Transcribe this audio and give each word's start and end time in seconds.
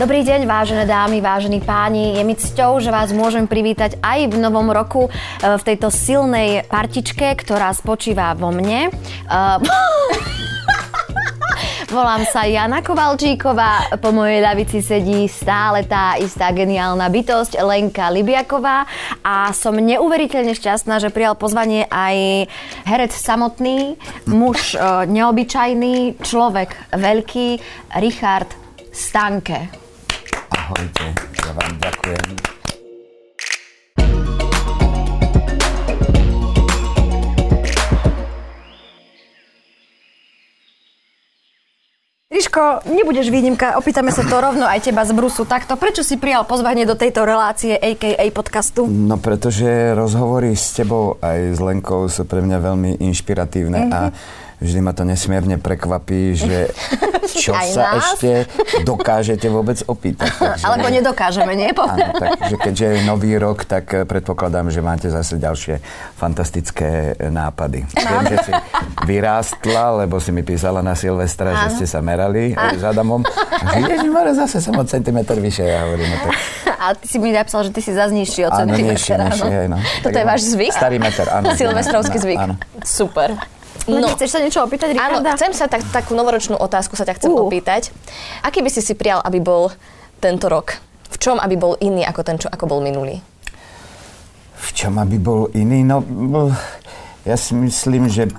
Dobrý 0.00 0.24
deň, 0.24 0.48
vážené 0.48 0.88
dámy, 0.88 1.20
vážení 1.20 1.60
páni. 1.60 2.16
Je 2.16 2.24
mi 2.24 2.32
cťou, 2.32 2.80
že 2.80 2.88
vás 2.88 3.12
môžem 3.12 3.44
privítať 3.44 4.00
aj 4.00 4.32
v 4.32 4.40
novom 4.40 4.72
roku 4.72 5.04
e, 5.04 5.10
v 5.44 5.60
tejto 5.60 5.92
silnej 5.92 6.64
partičke, 6.72 7.36
ktorá 7.36 7.68
spočíva 7.76 8.32
vo 8.32 8.48
mne. 8.48 8.88
Uh, 9.28 9.60
Volám 11.92 12.24
sa 12.32 12.48
Jana 12.48 12.80
Kovalčíková, 12.80 14.00
po 14.00 14.08
mojej 14.08 14.40
lavici 14.40 14.80
sedí 14.80 15.28
stále 15.28 15.84
tá 15.84 16.16
istá 16.16 16.48
geniálna 16.48 17.04
bytosť 17.04 17.60
Lenka 17.60 18.08
Libiaková 18.08 18.88
a 19.20 19.52
som 19.52 19.76
neuveriteľne 19.76 20.56
šťastná, 20.56 20.96
že 20.96 21.12
prijal 21.12 21.36
pozvanie 21.36 21.84
aj 21.92 22.48
herec 22.88 23.12
samotný, 23.12 24.00
muž 24.24 24.72
e, 24.72 24.80
neobyčajný, 25.12 26.24
človek 26.24 26.96
veľký, 26.96 27.60
Richard 28.00 28.48
Stanke. 28.96 29.79
Ahojte, 30.70 31.02
ja 31.34 31.50
vám 31.50 31.72
ďakujem. 31.82 32.26
Ríško, 42.30 42.86
nebudeš 42.86 43.34
výnimka, 43.34 43.74
opýtame 43.82 44.14
sa 44.14 44.22
to 44.22 44.38
rovno 44.38 44.62
aj 44.62 44.86
teba 44.86 45.02
z 45.02 45.10
Brusu. 45.10 45.42
Takto, 45.42 45.74
prečo 45.74 46.06
si 46.06 46.14
prijal 46.14 46.46
pozvanie 46.46 46.86
do 46.86 46.94
tejto 46.94 47.26
relácie, 47.26 47.74
a.k.a. 47.74 48.22
podcastu? 48.30 48.86
No 48.86 49.18
pretože 49.18 49.66
rozhovory 49.98 50.54
s 50.54 50.70
tebou 50.78 51.18
aj 51.18 51.58
s 51.58 51.58
Lenkou 51.58 52.06
sú 52.06 52.22
pre 52.30 52.46
mňa 52.46 52.58
veľmi 52.62 52.90
inšpiratívne 53.02 53.90
mm-hmm. 53.90 53.98
a 53.98 54.14
vždy 54.60 54.78
ma 54.78 54.92
to 54.92 55.02
nesmierne 55.02 55.56
prekvapí, 55.56 56.32
že 56.34 56.68
čo 57.32 57.52
Aj 57.52 57.66
sa 57.66 57.96
nás? 57.96 58.14
ešte 58.14 58.46
dokážete 58.82 59.46
vôbec 59.46 59.80
opýtať. 59.82 60.28
Takže, 60.30 60.62
Alebo 60.62 60.86
nedokážeme, 60.86 61.52
nie? 61.54 61.70
Áno, 61.70 62.06
takže 62.12 62.56
keďže 62.58 62.84
je 62.86 63.00
nový 63.04 63.34
rok, 63.34 63.64
tak 63.64 63.84
eh, 63.90 64.02
predpokladám, 64.02 64.68
že 64.68 64.80
máte 64.80 65.08
zase 65.08 65.36
ďalšie 65.36 65.80
fantastické 66.14 66.90
eh, 67.12 67.28
nápady. 67.28 67.86
Viem, 67.86 68.24
že 68.28 68.36
si 68.42 68.52
vyrástla, 69.04 70.04
lebo 70.04 70.18
si 70.18 70.30
mi 70.30 70.42
písala 70.42 70.80
na 70.80 70.92
Silvestra, 70.92 71.56
že 71.62 71.80
ste 71.80 71.86
sa 71.86 72.00
merali 72.00 72.52
aj 72.52 72.76
s 72.76 72.84
Adamom. 72.84 73.24
Ježišmare, 73.62 74.32
zase 74.32 74.58
som 74.58 74.74
o 74.74 74.84
centimetr 74.84 75.34
vyššie, 75.34 75.66
ja 75.66 75.84
hovorím. 75.84 76.08
No, 76.10 76.16
tak, 76.20 76.34
A 76.76 76.84
ty 76.92 77.06
si 77.06 77.16
mi 77.16 77.30
napísal, 77.30 77.64
že 77.64 77.70
ty 77.70 77.80
si 77.80 77.92
zase 77.92 78.10
nižší 78.10 78.44
áno, 78.44 78.56
centimetra. 78.58 78.92
nižšie, 78.92 79.14
áno. 79.14 79.24
nižšie, 79.26 79.48
hej, 79.50 79.66
no. 79.68 79.78
Toto 79.78 80.04
Tak 80.04 80.12
je 80.12 80.24
váš 80.24 80.42
zvyk? 80.48 80.72
Starý 80.72 80.96
meter, 80.98 81.26
áno. 81.28 81.46
Silvestrovský 81.52 82.16
Áno, 82.16 82.24
zvyk. 82.24 82.38
Áno. 82.38 82.54
Super. 82.80 83.28
No. 83.92 83.98
No, 84.00 84.08
Chceš 84.12 84.30
sa 84.30 84.38
niečo 84.38 84.60
opýtať, 84.60 84.92
áno, 84.92 85.18
Richarda? 85.18 85.34
chcem 85.34 85.52
sa 85.52 85.66
tak, 85.66 85.82
takú 85.90 86.12
novoročnú 86.12 86.54
otázku 86.54 86.94
sa 86.94 87.02
ťa 87.02 87.14
chcem 87.16 87.30
Uh. 87.30 87.44
opýtať. 87.44 87.90
Aký 88.40 88.60
by 88.60 88.68
si 88.68 88.80
si 88.80 88.94
prijal, 88.94 89.18
aby 89.20 89.38
bol 89.38 89.74
tento 90.16 90.46
rok? 90.46 90.78
V 91.10 91.18
čom, 91.18 91.36
aby 91.36 91.54
bol 91.54 91.74
iný 91.76 92.02
ako 92.02 92.20
ten, 92.22 92.36
čo, 92.36 92.46
ako 92.46 92.64
bol 92.66 92.80
minulý? 92.80 93.18
V 94.54 94.68
čom 94.70 94.94
aby 94.96 95.16
bol 95.16 95.50
iný? 95.50 95.82
No, 95.82 96.04
ja 97.20 97.34
si 97.34 97.52
myslím, 97.52 98.06
že 98.06 98.30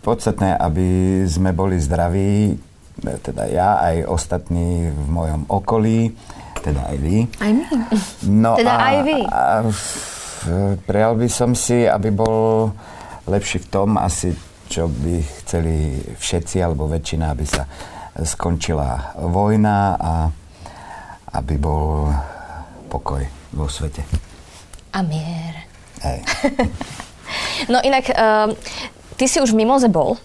podstatné, 0.00 0.52
aby 0.52 0.86
sme 1.24 1.52
boli 1.52 1.76
zdraví, 1.76 2.56
teda 2.98 3.46
ja 3.46 3.78
aj 3.80 3.96
ostatní 4.04 4.88
v 4.88 5.06
mojom 5.06 5.46
okolí, 5.46 6.10
teda 6.58 6.82
aj 6.84 6.96
vy. 6.98 7.16
Aj 7.38 7.52
my. 7.52 7.64
No 8.26 8.58
Teda 8.58 8.74
a, 8.74 8.82
aj 8.84 8.96
vy. 9.04 9.18
A 9.22 9.40
v- 9.62 9.94
prijal 10.82 11.14
by 11.14 11.28
som 11.28 11.52
si, 11.52 11.84
aby 11.84 12.10
bol 12.10 12.72
lepší 13.24 13.60
v 13.60 13.68
tom 13.68 13.94
asi, 13.94 14.34
čo 14.68 14.86
by 14.88 15.24
chceli 15.42 15.96
všetci, 16.20 16.60
alebo 16.60 16.86
väčšina, 16.86 17.32
aby 17.32 17.44
sa 17.48 17.64
skončila 18.20 19.16
vojna 19.16 19.96
a 19.96 20.12
aby 21.40 21.54
bol 21.56 22.12
pokoj 22.92 23.24
vo 23.52 23.66
svete. 23.68 24.04
A 24.92 25.00
mier. 25.04 25.64
Hej. 26.04 26.20
No 27.68 27.76
inak, 27.84 28.08
uh, 28.08 28.48
ty 29.20 29.28
si 29.28 29.36
už 29.36 29.52
v 29.52 29.60
Mimoze 29.60 29.92
bol? 29.92 30.16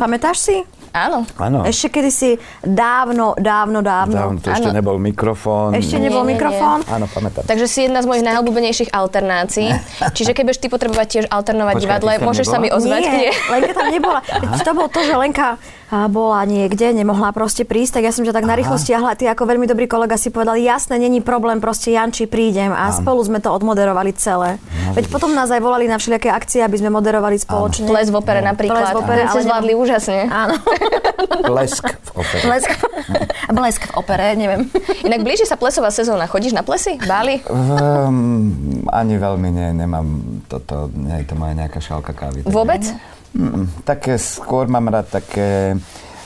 Pamätáš 0.00 0.48
si? 0.48 0.56
Áno. 0.96 1.28
Áno. 1.36 1.58
Ešte 1.62 1.92
kedy 1.92 2.08
si 2.08 2.30
dávno, 2.60 3.36
dávno, 3.36 3.84
dávno. 3.84 4.16
Dávno 4.16 4.38
to 4.40 4.48
ešte 4.48 4.72
Áno. 4.72 4.76
nebol 4.76 4.96
mikrofón. 4.96 5.76
Ešte 5.76 6.00
nebol 6.00 6.24
Nie, 6.24 6.32
nie, 6.32 6.40
nie. 6.40 6.40
mikrofón. 6.40 6.78
Áno, 6.88 7.04
pamätám. 7.06 7.44
Takže 7.44 7.66
si 7.66 7.84
jedna 7.84 8.00
z 8.00 8.08
mojich 8.08 8.24
najobľúbenejších 8.24 8.90
alternácií. 8.90 9.68
Čiže 10.16 10.32
keď 10.32 10.42
budeš 10.46 10.60
ty 10.60 10.68
potrebovať 10.68 11.06
tiež 11.06 11.24
alternovať 11.28 11.74
Počkaj, 11.74 11.84
divadle, 11.84 12.12
môžeš 12.18 12.46
sa 12.46 12.56
mi 12.56 12.66
nebola? 12.66 12.80
ozvať. 12.80 13.02
Nie, 13.04 13.30
Lenka 13.46 13.72
tam 13.72 13.88
nebola. 13.88 14.20
To 14.66 14.72
bolo 14.72 14.88
to, 14.88 15.00
že 15.00 15.14
Lenka 15.14 15.60
bola 15.90 16.42
niekde, 16.42 16.90
nemohla 16.90 17.30
proste 17.30 17.62
prísť, 17.62 18.00
tak 18.00 18.10
ja 18.10 18.12
som 18.12 18.26
ťa 18.26 18.34
tak 18.34 18.46
na 18.46 18.58
rýchlo 18.58 18.74
stiahla. 18.74 19.14
Ty 19.14 19.38
ako 19.38 19.46
veľmi 19.46 19.70
dobrý 19.70 19.86
kolega 19.86 20.18
si 20.18 20.34
povedal, 20.34 20.58
jasné, 20.58 20.98
není 20.98 21.22
problém, 21.22 21.62
proste 21.62 21.94
Janči, 21.94 22.26
prídem. 22.26 22.74
A 22.74 22.90
spolu 22.90 23.22
sme 23.22 23.38
to 23.38 23.54
odmoderovali 23.54 24.10
celé. 24.18 24.58
Veď 24.98 25.06
potom 25.12 25.30
nás 25.30 25.46
aj 25.52 25.62
volali 25.62 25.86
na 25.86 25.98
všelijaké 26.00 26.32
akcie, 26.32 26.60
aby 26.66 26.76
sme 26.82 26.90
moderovali 26.90 27.38
spoločne. 27.38 27.86
Ples 27.86 28.10
v 28.10 28.16
opere 28.18 28.42
napríklad. 28.42 28.82
Ples 28.82 28.94
v 28.94 28.98
opere, 28.98 29.22
ale 29.26 29.40
zvládli 29.46 29.72
úžasne. 29.78 30.26
Áno. 30.26 30.58
Blesk 31.50 31.86
v 31.86 32.10
opere. 32.18 32.42
Blesk, 32.42 32.70
blesk 33.56 33.82
v 33.86 33.92
opere, 33.94 34.26
neviem. 34.34 34.66
Inak 35.06 35.22
blíži 35.22 35.46
sa 35.46 35.54
plesová 35.54 35.94
sezóna. 35.94 36.26
Chodíš 36.26 36.54
na 36.54 36.66
plesy? 36.66 36.98
Báli? 37.06 37.42
Um, 37.46 38.84
ani 38.90 39.14
veľmi 39.16 39.48
nie, 39.54 39.68
nemám 39.74 40.06
toto, 40.50 40.90
nie 40.94 41.22
je 41.22 41.26
to 41.30 41.34
moja 41.38 41.54
nejaká 41.54 41.78
šálka 41.78 42.10
kávy. 42.10 42.42
Vôbec? 42.46 42.82
Mm, 43.36 43.84
také 43.84 44.16
skôr 44.16 44.64
mám 44.64 44.88
rád 44.88 45.12
také, 45.12 45.76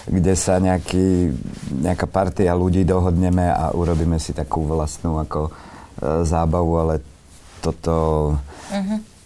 kde 0.06 0.34
sa 0.38 0.62
nejaký, 0.62 1.34
nejaká 1.82 2.06
partia 2.06 2.54
ľudí 2.54 2.87
dohodneme 2.87 3.50
a 3.50 3.75
urobíme 3.75 4.22
si 4.22 4.31
takú 4.31 4.62
vlastnú 4.62 5.19
ako 5.19 5.50
e, 5.50 5.53
zábavu, 6.22 6.72
ale 6.78 6.94
toto, 7.59 8.38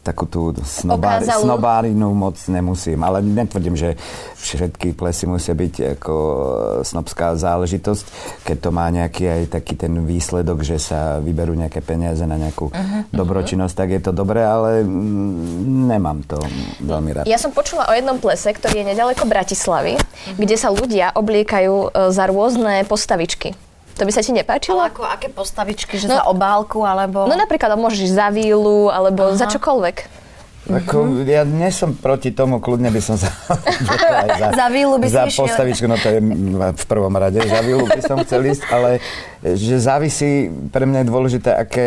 takú 0.05 0.29
tú 0.29 0.53
snobári, 0.61 1.25
snobárinu 1.25 2.13
moc 2.13 2.37
nemusím. 2.47 3.01
Ale 3.01 3.25
netvrdím, 3.25 3.73
že 3.73 3.97
všetky 4.37 4.93
plesy 4.93 5.25
musia 5.25 5.57
byť 5.57 5.99
ako 5.99 6.15
snobská 6.85 7.33
záležitosť, 7.41 8.05
keď 8.45 8.57
to 8.61 8.71
má 8.71 8.93
nejaký 8.93 9.25
aj 9.25 9.43
taký 9.57 9.81
ten 9.81 10.05
výsledok, 10.05 10.61
že 10.61 10.77
sa 10.77 11.25
vyberú 11.25 11.57
nejaké 11.57 11.81
peniaze 11.81 12.21
na 12.29 12.37
nejakú 12.37 12.69
dobročinnosť, 13.09 13.75
tak 13.75 13.89
je 13.97 14.01
to 14.05 14.13
dobré, 14.13 14.45
ale 14.45 14.85
mm, 14.85 15.89
nemám 15.89 16.21
to 16.29 16.37
veľmi 16.85 17.11
rád. 17.17 17.25
Ja 17.25 17.41
som 17.41 17.57
počula 17.57 17.89
o 17.89 17.97
jednom 17.97 18.21
plese, 18.21 18.53
ktorý 18.53 18.85
je 18.85 18.91
nedaleko 18.93 19.25
Bratislavy, 19.25 19.97
kde 20.37 20.57
sa 20.61 20.69
ľudia 20.69 21.17
obliekajú 21.17 21.75
e, 21.89 21.89
za 22.13 22.29
rôzne 22.29 22.85
postavičky. 22.85 23.64
To 23.94 24.03
by 24.03 24.10
sa 24.10 24.21
ti 24.21 24.31
nepáčilo? 24.31 24.77
Ale 24.77 24.91
ako, 24.91 25.03
aké 25.05 25.28
postavičky, 25.28 25.94
že 25.97 26.06
No- 26.06 26.16
za 26.16 26.25
obálku, 26.27 26.82
alebo... 26.82 27.25
No 27.25 27.34
napríklad 27.34 27.75
môžeš 27.75 28.10
ísť 28.10 28.16
za 28.16 28.28
vílu, 28.28 28.88
alebo 28.88 29.31
za 29.32 29.47
čokoľvek. 29.47 29.97
Ako, 30.65 30.97
ja 31.22 31.44
nie 31.44 31.69
som 31.69 31.93
proti 31.93 32.32
tomu, 32.32 32.56
kľudne 32.56 32.88
by 32.88 32.97
som 32.99 33.15
sa... 33.15 33.28
aj 33.44 34.56
Za 34.56 34.66
vílu 34.66 34.97
by 34.97 35.05
si 35.05 35.12
Za 35.12 35.28
išiel. 35.28 35.44
postavičku, 35.44 35.84
no 35.84 35.94
to 35.94 36.09
je 36.09 36.19
v 36.72 36.84
prvom 36.88 37.12
rade, 37.12 37.37
za 37.38 37.60
vílu 37.60 37.84
by 37.84 38.00
som 38.00 38.16
chcel 38.19 38.49
ísť, 38.49 38.65
ale 38.66 38.97
že 39.44 39.77
závisí, 39.77 40.31
pre 40.72 40.82
mňa 40.82 40.99
je 40.99 41.06
dôležité, 41.06 41.50
aké 41.53 41.87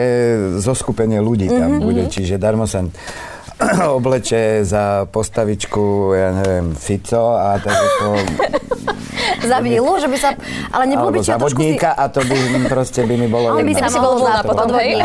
zoskupenie 0.57 1.17
ľudí 1.17 1.49
tam 1.49 1.75
Mhm. 1.75 1.81
bude, 1.81 2.03
čiže 2.05 2.37
darmo 2.37 2.63
sa 2.63 2.85
obleče 3.97 4.61
za 4.61 5.05
postavičku, 5.11 6.13
ja 6.13 6.29
neviem, 6.31 6.75
Fico 6.77 7.33
a 7.33 7.57
tak 7.57 7.77
to... 7.99 8.09
Za 9.37 9.59
vílu, 9.59 9.97
že 9.99 10.07
by 10.07 10.17
sa... 10.17 10.29
Ale 10.71 10.87
nebolo 10.87 11.09
by 11.13 11.19
trošku... 11.19 11.33
závodníka 11.35 11.89
a 11.93 12.09
to 12.09 12.21
by 12.25 12.35
proste 12.69 13.01
by 13.05 13.15
mi 13.17 13.27
bolo 13.27 13.53
Ale 13.53 13.63
by 13.63 13.73
sa 13.75 13.87
si 13.89 13.97
mohol 13.99 14.01
bol 14.01 14.13
voľná 14.23 14.39
za 14.39 14.43
potom, 14.45 14.67
hej? 14.77 14.91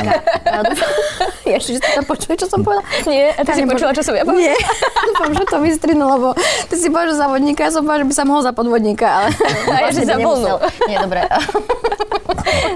Ja 1.43 1.59
Ježiš, 1.59 1.83
ty 1.83 1.89
tam 1.93 2.05
počuli, 2.07 2.35
čo 2.39 2.47
som 2.49 2.61
povedala? 2.63 2.87
Nie, 3.05 3.35
a 3.35 3.41
ty 3.43 3.51
si 3.53 3.63
počula, 3.67 3.91
čo 3.93 4.03
som 4.05 4.15
ja 4.15 4.25
povedala? 4.25 4.41
Nie, 4.47 4.55
dúfam, 5.11 5.31
že 5.37 5.45
to 5.49 5.59
vystrinu, 5.61 6.05
lebo 6.07 6.29
ty 6.71 6.75
si 6.79 6.89
povedal, 6.89 7.13
že 7.13 7.17
za 7.19 7.27
vodníka, 7.29 7.61
ja 7.67 7.73
som 7.75 7.83
povedal, 7.83 8.01
že 8.05 8.09
by 8.09 8.15
sa 8.15 8.25
mohol 8.25 8.43
za 8.47 8.53
podvodníka, 8.55 9.07
ale... 9.11 9.29
A 9.69 9.77
ja, 9.85 9.89
že 9.91 10.07
za 10.07 10.17
voľnú. 10.17 10.55
Nie, 10.87 10.97
dobre. 11.03 11.21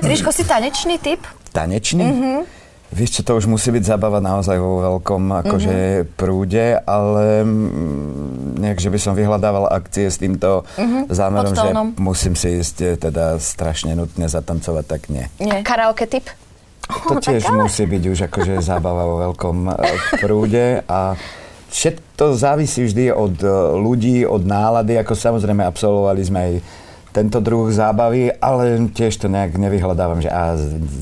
Ríško, 0.02 0.31
si 0.34 0.43
tanečný 0.44 0.99
typ? 0.99 1.22
Tanečný? 1.55 2.05
Mhm. 2.05 2.66
Vieš 2.87 3.11
čo, 3.11 3.23
to 3.23 3.33
už 3.35 3.47
musí 3.47 3.69
byť 3.69 3.83
zabava 3.85 4.19
naozaj 4.19 4.56
vo 4.56 4.79
veľkom 4.79 5.23
akože 5.43 5.77
Mhm. 5.77 6.06
prúde, 6.15 6.79
ale 6.79 7.43
mm, 7.43 8.62
nejak, 8.62 8.79
že 8.79 8.88
by 8.88 8.99
som 8.99 9.12
vyhľadával 9.12 9.67
akcie 9.69 10.06
s 10.06 10.17
týmto 10.17 10.62
zámerom, 11.09 11.50
že 11.50 11.71
musím 11.97 12.33
si 12.33 12.56
ísť 12.56 12.77
e, 12.81 12.88
teda 12.97 13.37
strašne 13.37 13.93
nutne 13.93 14.25
zatancovať, 14.25 14.85
tak 14.87 15.03
nie. 15.09 15.27
Nie. 15.37 15.61
Karaoke 15.61 16.06
typ? 16.06 16.31
To 16.87 17.19
tiež 17.25 17.50
musí 17.50 17.85
byť 17.85 18.03
už 18.06 18.19
akože 18.25 18.62
zábava 18.62 19.03
vo 19.05 19.17
veľkom 19.25 19.56
e, 19.67 19.73
prúde 20.17 20.87
a 20.87 21.19
všetko 21.67 22.25
závisí 22.32 22.87
vždy 22.87 23.11
od 23.11 23.35
e, 23.37 23.50
ľudí, 23.75 24.23
od 24.23 24.47
nálady, 24.47 24.94
ako 24.97 25.12
samozrejme 25.12 25.67
absolvovali 25.67 26.23
sme 26.23 26.39
aj 26.39 26.53
tento 27.17 27.41
druh 27.41 27.73
zábavy, 27.73 28.29
ale 28.29 28.93
tiež 28.93 29.25
to 29.25 29.33
nejak 29.33 29.57
nevyhľadávam, 29.57 30.21
že 30.21 30.29
a 30.29 30.53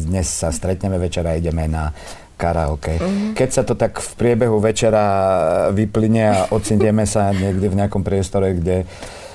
dnes 0.07 0.31
sa 0.31 0.55
stretneme 0.55 0.95
večera 0.95 1.35
a 1.35 1.39
ideme 1.43 1.67
na 1.67 1.91
karaoke. 2.39 3.03
Keď 3.35 3.49
sa 3.51 3.67
to 3.67 3.75
tak 3.75 3.99
v 3.99 4.11
priebehu 4.15 4.63
večera 4.63 5.03
vyplyne 5.75 6.23
a 6.31 6.39
ocitieme 6.55 7.03
sa 7.03 7.35
niekde 7.35 7.67
v 7.67 7.79
nejakom 7.83 8.07
priestore, 8.07 8.55
kde 8.55 8.87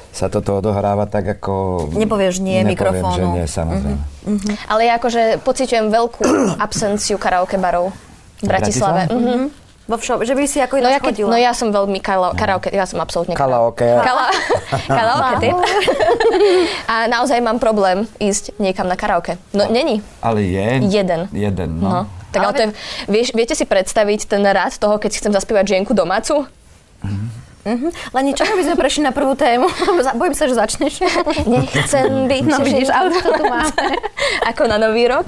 sa 0.10 0.32
toto 0.32 0.58
odohráva 0.64 1.06
tak 1.06 1.38
ako... 1.40 1.86
Nepovieš 1.94 2.42
nie 2.42 2.64
nepoviem, 2.64 2.72
mikrofónu. 2.74 3.16
že 3.16 3.24
nie, 3.30 3.46
samozrejme. 3.46 4.04
Uh-huh. 4.26 4.56
Ale 4.72 4.82
ja 4.90 4.98
akože 4.98 5.44
pociťujem 5.44 5.86
veľkú 5.92 6.24
absenciu 6.66 7.20
karaoke 7.22 7.60
barov 7.62 7.92
v 8.40 8.48
Bratislave. 8.48 9.06
Bratislave? 9.06 9.48
Uh-huh. 9.52 9.69
Vo 9.90 9.98
všo, 9.98 10.22
že 10.22 10.32
by 10.32 10.46
si 10.46 10.62
ako 10.62 10.78
No 10.78 10.86
ja, 10.86 11.02
keď, 11.02 11.18
chodila. 11.18 11.30
no 11.30 11.38
ja 11.40 11.50
som 11.52 11.68
veľmi 11.68 11.98
kala, 11.98 12.32
karaoke, 12.32 12.70
ja 12.70 12.86
som 12.86 13.02
absolútne 13.02 13.34
Karaoke. 13.34 13.90
Kala, 14.00 14.30
karaoke 14.88 15.34
typ. 15.42 15.58
A 16.86 17.10
naozaj 17.10 17.40
mám 17.40 17.58
problém 17.58 18.06
ísť 18.18 18.54
niekam 18.56 18.86
na 18.86 18.94
karaoke. 18.94 19.42
No 19.50 19.66
není. 19.66 20.06
Ale 20.22 20.42
je. 20.42 20.86
Jeden. 20.86 21.26
Jeden, 21.32 21.70
No. 21.76 21.90
no. 21.90 22.02
Tak 22.30 22.40
ale, 22.40 22.54
to 22.54 22.62
je, 22.62 22.70
vieš, 23.10 23.28
viete 23.34 23.58
si 23.58 23.66
predstaviť 23.66 24.30
ten 24.30 24.46
rád 24.46 24.78
toho, 24.78 25.02
keď 25.02 25.10
si 25.10 25.18
chcem 25.18 25.34
zaspievať 25.34 25.66
žienku 25.68 25.98
domácu? 25.98 26.46
Mhm. 27.68 27.92
Len 27.92 28.24
niečo, 28.24 28.48
aby 28.48 28.64
sme 28.64 28.76
prešli 28.80 29.04
na 29.04 29.12
prvú 29.12 29.36
tému. 29.36 29.68
Bojím 30.16 30.36
sa, 30.36 30.48
že 30.48 30.56
začneš. 30.56 31.04
Nechcem 31.44 32.08
byť 32.32 32.44
No 32.48 32.58
vidíš, 32.64 32.90
auto 32.92 33.20
tu 33.36 33.44
máme. 33.44 33.96
Ako 34.50 34.64
na 34.72 34.80
nový 34.80 35.12
rok. 35.12 35.28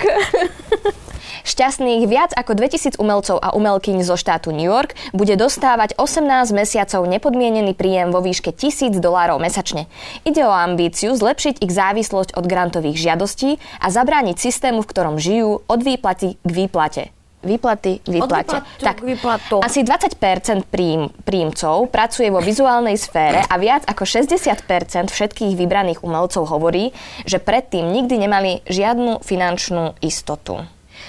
Šťastných 1.42 2.06
viac 2.06 2.38
ako 2.38 2.54
2000 2.54 3.02
umelcov 3.02 3.42
a 3.42 3.58
umelkyň 3.58 4.06
zo 4.06 4.14
štátu 4.14 4.54
New 4.54 4.66
York 4.66 4.94
bude 5.10 5.34
dostávať 5.34 5.98
18 5.98 6.54
mesiacov 6.54 7.02
nepodmienený 7.10 7.74
príjem 7.74 8.14
vo 8.14 8.22
výške 8.22 8.54
1000 8.54 9.02
dolárov 9.02 9.42
mesačne. 9.42 9.90
Ide 10.22 10.46
o 10.46 10.54
ambíciu 10.54 11.18
zlepšiť 11.18 11.66
ich 11.66 11.74
závislosť 11.74 12.38
od 12.38 12.46
grantových 12.46 12.98
žiadostí 13.10 13.58
a 13.82 13.90
zabrániť 13.90 14.38
systému, 14.38 14.86
v 14.86 14.90
ktorom 14.94 15.18
žijú 15.18 15.66
od 15.66 15.80
výplaty 15.82 16.38
k 16.38 16.50
výplate. 16.54 17.10
Výplaty 17.42 18.06
k 18.06 18.08
výplate. 18.08 18.62
výplatu 18.62 18.94
k 18.94 19.02
výplatu. 19.02 19.56
asi 19.66 19.82
20% 19.82 20.70
príjm, 20.70 21.10
príjmcov 21.26 21.90
pracuje 21.90 22.30
vo 22.30 22.38
vizuálnej 22.38 22.98
sfére 22.98 23.42
a 23.42 23.56
viac 23.58 23.86
ako 23.90 24.06
60% 24.06 25.10
všetkých 25.10 25.54
vybraných 25.58 26.06
umelcov 26.06 26.46
hovorí, 26.46 26.94
že 27.26 27.42
predtým 27.42 27.90
nikdy 27.90 28.16
nemali 28.22 28.52
žiadnu 28.70 29.26
finančnú 29.26 29.98
istotu. 30.06 30.62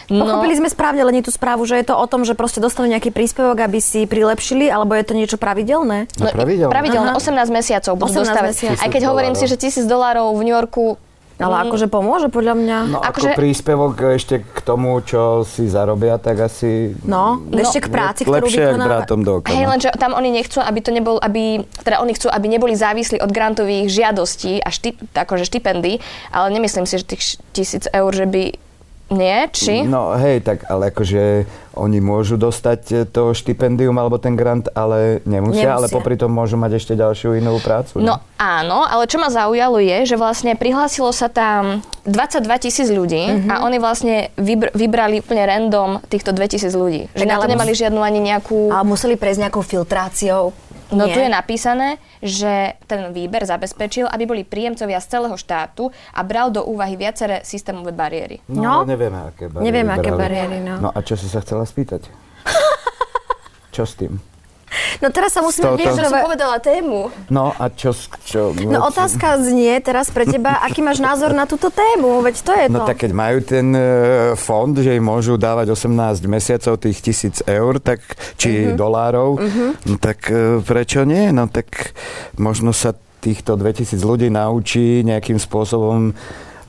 No, 0.09 0.25
Pochopili 0.25 0.57
sme 0.57 0.69
správne, 0.73 1.05
len 1.05 1.21
tú 1.23 1.31
správu, 1.31 1.63
že 1.69 1.79
je 1.79 1.93
to 1.93 1.95
o 1.95 2.07
tom, 2.09 2.25
že 2.25 2.35
proste 2.35 2.59
dostanú 2.59 2.91
nejaký 2.91 3.13
príspevok, 3.15 3.61
aby 3.65 3.79
si 3.79 4.09
prilepšili, 4.09 4.67
alebo 4.73 4.97
je 4.97 5.05
to 5.05 5.15
niečo 5.15 5.37
pravidelné? 5.37 6.11
No, 6.19 6.33
pravidelne. 6.33 6.73
pravidelne 6.73 7.11
Aha. 7.15 7.21
18 7.21 7.53
mesiacov 7.53 7.93
budú 8.01 8.21
18 8.21 8.25
dostávať. 8.25 8.51
mesiacov. 8.51 8.83
Aj 8.83 8.89
keď 8.89 9.03
hovorím 9.09 9.35
si, 9.37 9.45
že 9.47 9.57
1000 9.57 9.87
dolárov 9.87 10.33
v 10.35 10.41
New 10.49 10.55
Yorku 10.57 10.97
Ale 11.43 11.67
akože 11.67 11.87
pomôže 11.91 12.29
podľa 12.31 12.55
mňa. 12.55 12.79
No 12.89 12.99
Akože- 13.03 13.35
ako 13.35 13.39
príspevok 13.39 13.95
ešte 14.15 14.43
k 14.43 14.59
tomu, 14.63 15.03
čo 15.03 15.43
si 15.43 15.67
zarobia, 15.67 16.17
tak 16.23 16.39
asi... 16.47 16.95
No, 17.03 17.43
ešte 17.51 17.83
k 17.83 17.89
práci, 17.91 18.23
ktorú 18.23 18.47
Lepšie 18.47 18.65
vykonáva. 18.73 18.89
drátom 19.03 19.21
do. 19.27 19.43
Hej, 19.47 19.65
no. 19.67 19.71
lenže 19.75 19.89
tam 19.99 20.15
oni 20.15 20.31
nechcú, 20.31 20.59
aby 20.63 20.79
to 20.79 20.91
nebol, 20.95 21.17
aby, 21.19 21.67
teda 21.83 21.99
oni 21.99 22.13
chcú, 22.15 22.31
aby 22.31 22.47
neboli 22.47 22.75
závislí 22.79 23.19
od 23.19 23.31
grantových 23.31 23.91
žiadostí 23.91 24.63
a 24.63 24.71
štip, 24.71 24.99
akože 25.13 25.45
štipendy, 25.47 25.99
ale 26.31 26.47
nemyslím 26.55 26.87
si, 26.87 26.97
že 26.97 27.05
tých 27.05 27.23
tisíc 27.53 27.85
eur, 27.91 28.11
že 28.13 28.25
by 28.25 28.72
nie, 29.13 29.39
či? 29.49 29.85
No 29.85 30.13
hej, 30.13 30.41
tak 30.41 30.65
ale 30.67 30.89
akože 30.89 31.45
oni 31.73 31.99
môžu 31.99 32.37
dostať 32.37 32.81
e, 32.87 32.97
to 33.07 33.33
štipendium 33.33 33.95
alebo 33.95 34.17
ten 34.17 34.33
grant, 34.33 34.69
ale 34.71 35.21
nemusia, 35.23 35.39
Nemusia. 35.65 35.71
ale 35.75 35.87
popri 35.89 36.15
tom 36.15 36.29
môžu 36.29 36.55
mať 36.55 36.73
ešte 36.75 36.93
ďalšiu 36.95 37.33
inú 37.35 37.57
prácu. 37.59 37.97
No 37.97 38.21
áno, 38.37 38.83
ale 38.83 39.05
čo 39.05 39.17
ma 39.17 39.29
zaujalo 39.29 39.79
je, 39.79 40.05
že 40.05 40.15
vlastne 40.15 40.53
prihlásilo 40.53 41.09
sa 41.11 41.27
tam 41.27 41.81
22 42.03 42.45
tisíc 42.59 42.89
ľudí 42.89 43.25
Mhm. 43.39 43.49
a 43.49 43.55
oni 43.63 43.79
vlastne 43.79 44.15
vybr- 44.35 44.73
vybrali 44.73 45.21
úplne 45.21 45.43
random 45.43 46.03
týchto 46.05 46.31
2000 46.31 46.73
ľudí. 46.73 47.09
Že 47.11 47.19
Tak 47.19 47.27
na 47.27 47.37
to 47.37 47.43
ale 47.43 47.53
nemali 47.53 47.73
žiadnu 47.73 48.01
ani 48.01 48.21
nejakú... 48.21 48.69
A 48.69 48.83
museli 48.83 49.15
prejsť 49.15 49.41
nejakou 49.43 49.63
filtráciou. 49.63 50.53
No 50.93 51.05
Nie. 51.05 51.15
tu 51.15 51.19
je 51.19 51.29
napísané, 51.29 51.89
že 52.21 52.53
ten 52.85 53.11
výber 53.11 53.43
zabezpečil, 53.43 54.05
aby 54.05 54.25
boli 54.25 54.43
príjemcovia 54.43 54.97
z 54.99 55.09
celého 55.09 55.35
štátu 55.35 55.89
a 56.11 56.21
bral 56.21 56.49
do 56.49 56.63
úvahy 56.63 56.95
viaceré 56.95 57.41
systémové 57.43 57.91
bariéry. 57.91 58.45
No, 58.47 58.63
No. 58.63 58.85
nevieme, 58.85 59.25
aké 59.25 59.49
bariéry. 59.49 59.65
Nevieme, 59.67 59.91
aké 59.91 60.11
brali. 60.11 60.21
bariéry, 60.21 60.59
no. 60.61 60.75
No 60.79 60.89
a 60.89 60.99
čo 61.01 61.17
si 61.17 61.27
sa 61.27 61.41
chcela 61.41 61.65
spýtať? 61.65 62.07
čo 63.75 63.83
s 63.83 63.97
tým? 63.97 64.21
No 64.99 65.09
teraz 65.09 65.31
sa 65.31 65.41
musíme... 65.41 65.75
Vieš, 65.75 65.99
som 65.99 66.11
že- 66.11 66.23
povedala 66.23 66.57
tému. 66.57 67.13
No 67.29 67.53
a 67.53 67.69
čo... 67.69 67.93
čo 68.23 68.53
No 68.55 68.87
otázka 68.87 69.37
znie 69.39 69.77
teraz 69.79 70.09
pre 70.09 70.25
teba, 70.25 70.61
aký 70.61 70.81
máš 70.81 70.99
názor 70.99 71.31
na 71.31 71.45
túto 71.45 71.69
tému, 71.69 72.21
veď 72.21 72.37
to 72.39 72.53
je 72.53 72.65
to. 72.67 72.73
No 72.73 72.83
tak 72.83 72.99
keď 72.99 73.13
majú 73.13 73.39
ten 73.41 73.67
e, 73.71 73.83
fond, 74.35 74.73
že 74.73 74.93
im 74.93 75.03
môžu 75.03 75.35
dávať 75.35 75.71
18 75.71 75.93
mesiacov 76.27 76.77
tých 76.79 76.99
tisíc 76.99 77.37
eur, 77.43 77.77
tak, 77.79 78.01
či 78.35 78.51
Mhm. 78.65 78.75
dolárov, 78.75 79.31
no 79.83 79.95
tak 79.97 80.27
e, 80.27 80.61
prečo 80.61 81.03
nie? 81.03 81.29
No 81.31 81.47
tak 81.47 81.93
možno 82.35 82.73
sa 82.73 82.93
týchto 83.19 83.55
2000 83.55 84.01
ľudí 84.01 84.29
naučí 84.29 85.03
nejakým 85.03 85.37
spôsobom 85.37 86.11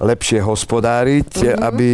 lepšie 0.05 0.39
hospodáriť, 0.39 1.31
Mhm. 1.33 1.57
aby 1.57 1.87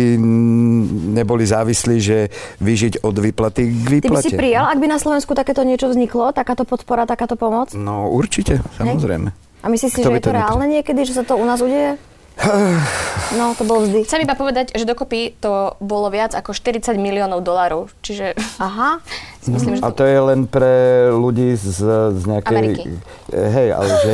neboli 1.13 1.43
závislí, 1.43 1.97
že 1.97 2.17
vyžiť 2.57 3.01
od 3.01 3.15
výplaty 3.15 3.63
k 3.63 3.69
Ty 3.69 3.79
by 3.79 3.93
výplate. 3.95 4.27
si 4.27 4.35
prijal, 4.35 4.65
ak 4.65 4.77
by 4.77 4.87
na 4.87 4.97
Slovensku 4.97 5.31
takéto 5.31 5.61
niečo 5.61 5.87
vzniklo, 5.87 6.31
takáto 6.31 6.63
podpora, 6.63 7.05
takáto 7.05 7.35
pomoc? 7.35 7.71
No 7.71 8.09
určite, 8.09 8.59
samozrejme. 8.75 9.29
A 9.59 9.67
myslíš 9.67 9.91
si, 9.91 9.99
Kto 9.99 10.09
že 10.09 10.15
je 10.15 10.23
to 10.23 10.31
to 10.31 10.37
reálne 10.37 10.65
niekedy, 10.65 11.03
že 11.03 11.13
sa 11.13 11.23
to 11.23 11.35
u 11.35 11.43
nás 11.43 11.59
udeje? 11.59 11.99
No, 13.29 13.53
to 13.53 13.61
bol 13.61 13.85
vždy. 13.85 14.09
Chcem 14.09 14.25
iba 14.25 14.33
povedať, 14.33 14.73
že 14.73 14.89
dokopy 14.89 15.37
to 15.37 15.77
bolo 15.77 16.09
viac 16.09 16.33
ako 16.33 16.49
40 16.49 16.97
miliónov 16.97 17.45
dolárov. 17.45 17.93
Čiže 18.01 18.33
Aha. 18.57 19.05
si 19.37 19.53
myslím, 19.53 19.77
že 19.77 19.85
A 19.85 19.93
to... 19.93 20.01
je 20.01 20.17
len 20.17 20.49
pre 20.49 21.05
ľudí 21.13 21.53
z, 21.53 21.77
z 22.09 22.23
nejakej... 22.25 22.49
Ameriky. 22.57 22.89
Hej, 23.29 23.69
ale 23.69 23.89
že... 24.01 24.11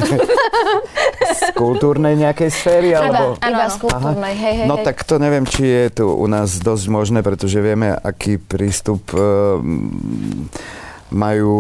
z 1.40 1.42
kultúrnej 1.56 2.20
nejakej 2.20 2.50
sféry, 2.52 2.92
alebo... 2.92 3.40
Iba 3.40 3.72
z 3.72 3.78
kultúrnej, 3.80 4.36
hej, 4.36 4.54
hej, 4.64 4.68
No 4.68 4.76
hej. 4.80 4.84
tak 4.84 5.08
to 5.08 5.16
neviem, 5.16 5.48
či 5.48 5.64
je 5.64 6.04
tu 6.04 6.06
u 6.12 6.28
nás 6.28 6.60
dosť 6.60 6.86
možné, 6.92 7.20
pretože 7.24 7.64
vieme, 7.64 7.96
aký 7.96 8.36
prístup 8.36 9.16
e, 9.16 9.24
majú 11.14 11.56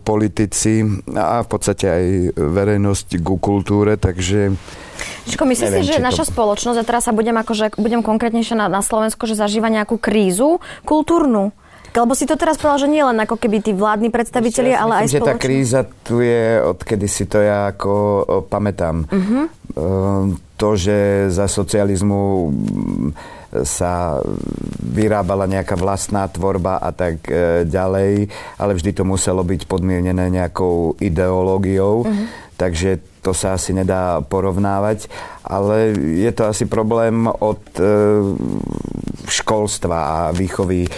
politici 0.00 0.84
a 1.12 1.40
v 1.40 1.48
podstate 1.48 1.86
aj 1.88 2.04
verejnosť 2.36 3.24
ku 3.24 3.40
kultúre, 3.40 3.96
takže 3.96 4.52
Čižko, 5.24 5.48
myslíš 5.48 5.68
si, 5.80 5.88
že 5.88 5.96
to- 5.96 6.04
naša 6.04 6.24
spoločnosť, 6.28 6.78
a 6.80 6.84
teraz 6.84 7.08
sa 7.08 7.12
budem, 7.16 7.32
akože, 7.32 7.80
budem 7.80 8.04
konkrétnejšie 8.04 8.52
na, 8.52 8.68
na 8.68 8.84
Slovensku, 8.84 9.24
že 9.24 9.32
zažíva 9.32 9.72
nejakú 9.72 9.96
krízu 9.96 10.60
kultúrnu? 10.84 11.56
Lebo 11.90 12.14
si 12.14 12.22
to 12.22 12.38
teraz 12.38 12.54
povedal, 12.54 12.86
že 12.86 12.92
nie 12.92 13.02
len 13.02 13.18
ako 13.18 13.34
keby 13.34 13.66
tí 13.66 13.72
vládni 13.74 14.14
predstavitelia, 14.14 14.78
Ja 14.78 14.86
ale 14.86 15.02
aj 15.02 15.04
myslím, 15.10 15.10
že 15.10 15.18
tá 15.18 15.34
spoločnosť. 15.34 15.42
kríza 15.42 15.80
tu 16.06 16.14
je, 16.22 16.42
odkedy 16.62 17.06
si 17.10 17.24
to 17.26 17.42
ja 17.42 17.74
ako 17.74 17.92
pamätám. 18.46 19.10
Uh-huh. 19.10 19.50
To, 20.54 20.68
že 20.78 21.26
za 21.34 21.50
socializmu 21.50 22.52
sa 23.66 24.22
vyrábala 24.78 25.50
nejaká 25.50 25.74
vlastná 25.74 26.30
tvorba 26.30 26.78
a 26.78 26.94
tak 26.94 27.26
e, 27.26 27.66
ďalej, 27.66 28.30
ale 28.56 28.72
vždy 28.78 28.90
to 28.94 29.02
muselo 29.02 29.42
byť 29.42 29.66
podmienené 29.66 30.30
nejakou 30.30 30.94
ideológiou, 31.02 32.06
uh-huh. 32.06 32.26
takže 32.54 33.02
to 33.20 33.36
sa 33.36 33.58
asi 33.58 33.76
nedá 33.76 34.24
porovnávať, 34.24 35.12
ale 35.44 35.92
je 35.98 36.30
to 36.32 36.48
asi 36.48 36.64
problém 36.64 37.28
od 37.28 37.60
e, 37.76 37.84
školstva 39.28 39.98
a 39.98 40.18
výchovy 40.32 40.86
e, 40.86 40.90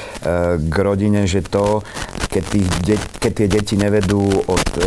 k 0.61 0.75
rodine, 0.79 1.27
že 1.27 1.43
to, 1.43 1.83
keď, 2.31 2.45
de- 2.85 3.09
keď 3.19 3.33
tie 3.33 3.49
deti 3.49 3.75
nevedú 3.75 4.23
od 4.29 4.67
e, 4.79 4.87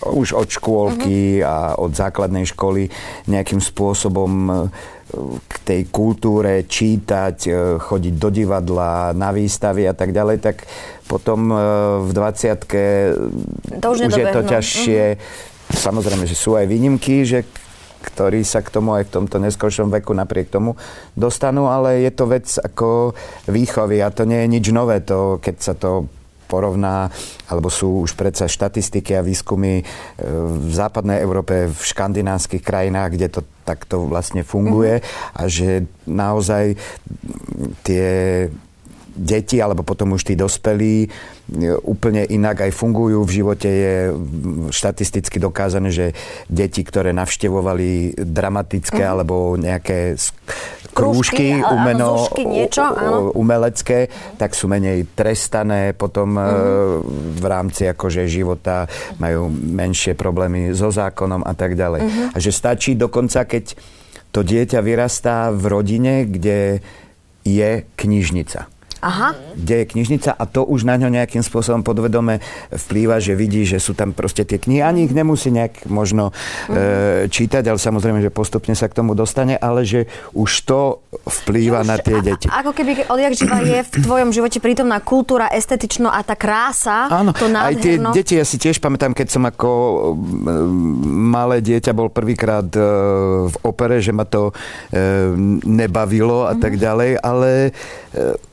už 0.00 0.32
od 0.32 0.48
škôlky 0.48 1.44
a 1.44 1.76
od 1.76 1.92
základnej 1.92 2.48
školy 2.48 2.88
nejakým 3.28 3.60
spôsobom 3.60 4.32
e, 4.48 4.52
k 5.46 5.54
tej 5.66 5.82
kultúre 5.90 6.64
čítať, 6.66 7.36
e, 7.46 7.50
chodiť 7.82 8.14
do 8.16 8.28
divadla, 8.30 9.12
na 9.12 9.30
výstavy 9.34 9.86
a 9.86 9.94
tak 9.94 10.14
ďalej, 10.14 10.36
tak 10.42 10.56
potom 11.10 11.50
e, 11.50 11.56
v 12.06 12.10
20 12.14 13.82
To 13.82 13.88
už 13.90 13.98
už 14.06 14.14
je 14.14 14.26
to 14.30 14.42
ťažšie. 14.46 15.02
Samozrejme, 15.70 16.26
že 16.26 16.34
sú 16.34 16.58
aj 16.58 16.66
výnimky, 16.66 17.22
že 17.22 17.46
ktorí 18.00 18.40
sa 18.48 18.64
k 18.64 18.72
tomu 18.72 18.96
aj 18.96 19.12
v 19.12 19.14
tomto 19.20 19.36
neskôršom 19.36 19.92
veku 19.92 20.16
napriek 20.16 20.48
tomu 20.48 20.74
dostanú, 21.12 21.68
ale 21.68 22.00
je 22.00 22.12
to 22.16 22.24
vec 22.24 22.48
ako 22.48 23.12
výchovy 23.44 24.00
a 24.00 24.08
to 24.08 24.24
nie 24.24 24.40
je 24.44 24.48
nič 24.48 24.66
nové. 24.72 25.04
To, 25.04 25.36
keď 25.36 25.56
sa 25.60 25.74
to 25.76 26.08
porovná, 26.50 27.06
alebo 27.46 27.70
sú 27.70 28.02
už 28.02 28.18
predsa 28.18 28.50
štatistiky 28.50 29.14
a 29.14 29.22
výskumy 29.22 29.78
e, 29.78 29.84
v 30.50 30.72
západnej 30.74 31.22
Európe, 31.22 31.70
v 31.70 31.80
škandinávskych 31.80 32.66
krajinách, 32.66 33.14
kde 33.14 33.28
to 33.30 33.40
takto 33.62 34.10
vlastne 34.10 34.42
funguje 34.42 34.98
a 35.30 35.46
že 35.46 35.86
naozaj 36.10 36.74
tie 37.86 38.08
deti, 39.20 39.60
alebo 39.60 39.84
potom 39.84 40.16
už 40.16 40.24
tí 40.24 40.34
dospelí 40.34 41.04
e, 41.04 41.08
úplne 41.84 42.24
inak 42.24 42.64
aj 42.64 42.72
fungujú. 42.72 43.20
V 43.28 43.36
živote 43.44 43.68
je 43.68 43.94
štatisticky 44.72 45.36
dokázané, 45.36 45.92
že 45.92 46.06
deti, 46.48 46.80
ktoré 46.80 47.12
navštevovali 47.12 48.16
dramatické 48.16 49.04
alebo 49.04 49.60
nejaké 49.60 50.16
Krúžky, 50.90 51.54
krúžky 51.54 51.70
umeno, 51.70 52.26
zúžky, 52.26 52.42
niečo, 52.50 52.82
áno. 52.82 53.30
umelecké, 53.38 54.10
tak 54.34 54.58
sú 54.58 54.66
menej 54.66 55.06
trestané, 55.14 55.94
potom 55.94 56.34
e, 56.34 56.42
v 57.38 57.44
rámci 57.46 57.86
akože 57.86 58.26
života 58.26 58.90
majú 59.22 59.46
menšie 59.54 60.18
problémy 60.18 60.74
so 60.74 60.90
zákonom 60.90 61.46
a 61.46 61.54
tak 61.54 61.78
ďalej. 61.78 62.34
A 62.34 62.36
že 62.42 62.50
stačí 62.50 62.98
dokonca, 62.98 63.46
keď 63.46 63.78
to 64.34 64.42
dieťa 64.42 64.82
vyrastá 64.82 65.54
v 65.54 65.64
rodine, 65.70 66.26
kde 66.26 66.82
je 67.46 67.70
knižnica. 67.94 68.79
Aha. 69.00 69.32
kde 69.56 69.84
je 69.84 69.84
knižnica 69.96 70.30
a 70.36 70.44
to 70.44 70.64
už 70.64 70.84
na 70.84 71.00
ňo 71.00 71.08
nejakým 71.08 71.40
spôsobom 71.40 71.80
podvedome 71.80 72.44
vplýva, 72.68 73.20
že 73.20 73.32
vidí, 73.32 73.64
že 73.64 73.80
sú 73.80 73.96
tam 73.96 74.12
proste 74.12 74.44
tie 74.44 74.60
knihy. 74.60 74.84
Ani 74.84 75.08
ich 75.08 75.14
nemusí 75.16 75.48
nejak 75.48 75.88
možno 75.88 76.36
e, 76.68 77.26
čítať, 77.28 77.64
ale 77.64 77.80
samozrejme, 77.80 78.20
že 78.20 78.30
postupne 78.32 78.76
sa 78.76 78.88
k 78.88 79.00
tomu 79.00 79.16
dostane, 79.16 79.56
ale 79.56 79.88
že 79.88 80.08
už 80.36 80.50
to 80.68 80.80
vplýva 81.24 81.82
už, 81.84 81.88
na 81.88 81.96
tie 81.96 82.20
deti. 82.20 82.46
A, 82.52 82.60
ako 82.60 82.76
keby 82.76 83.08
odjak 83.08 83.34
živa 83.36 83.58
je 83.64 83.80
v 83.84 83.90
tvojom 84.04 84.30
živote 84.30 84.58
prítomná 84.60 85.00
kultúra, 85.00 85.48
estetično 85.48 86.12
a 86.12 86.20
tá 86.20 86.36
krása, 86.36 87.08
Áno, 87.10 87.32
to 87.32 87.48
aj 87.50 87.74
tie 87.80 87.96
deti, 88.12 88.36
ja 88.36 88.44
si 88.44 88.60
tiež 88.60 88.78
pamätám, 88.78 89.16
keď 89.16 89.28
som 89.32 89.42
ako 89.48 89.68
malé 91.10 91.64
dieťa 91.64 91.92
bol 91.96 92.12
prvýkrát 92.12 92.68
e, 92.76 92.80
v 93.48 93.56
opere, 93.64 93.98
že 93.98 94.12
ma 94.12 94.28
to 94.28 94.52
e, 94.90 95.32
nebavilo 95.64 96.46
a 96.46 96.54
mm. 96.54 96.60
tak 96.60 96.76
ďalej, 96.76 97.10
ale 97.20 97.72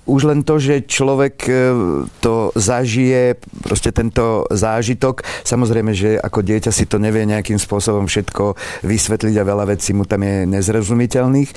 už 0.06 0.22
len 0.30 0.46
to, 0.46 0.62
že 0.62 0.86
človek 0.86 1.36
e, 1.50 1.54
to 2.22 2.54
zažije, 2.54 3.42
proste 3.66 3.90
tento 3.90 4.46
zážitok, 4.54 5.26
samozrejme, 5.42 5.92
že 5.98 6.22
ako 6.22 6.46
dieťa 6.46 6.70
si 6.70 6.86
to 6.86 7.02
nevie 7.02 7.26
nejakým 7.26 7.58
spôsobom 7.58 8.06
všetko 8.06 8.54
vysvetliť 8.86 9.36
a 9.42 9.48
veľa 9.48 9.66
vecí 9.74 9.98
mu 9.98 10.06
tam 10.06 10.22
je 10.22 10.46
nezrozumiteľných, 10.46 11.52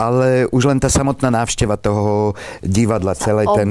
ale 0.00 0.48
už 0.48 0.74
len 0.74 0.80
tá 0.80 0.88
samotná 0.88 1.28
návšteva 1.28 1.76
toho 1.76 2.32
divadla, 2.64 3.12
celý 3.12 3.44
ten 3.52 3.68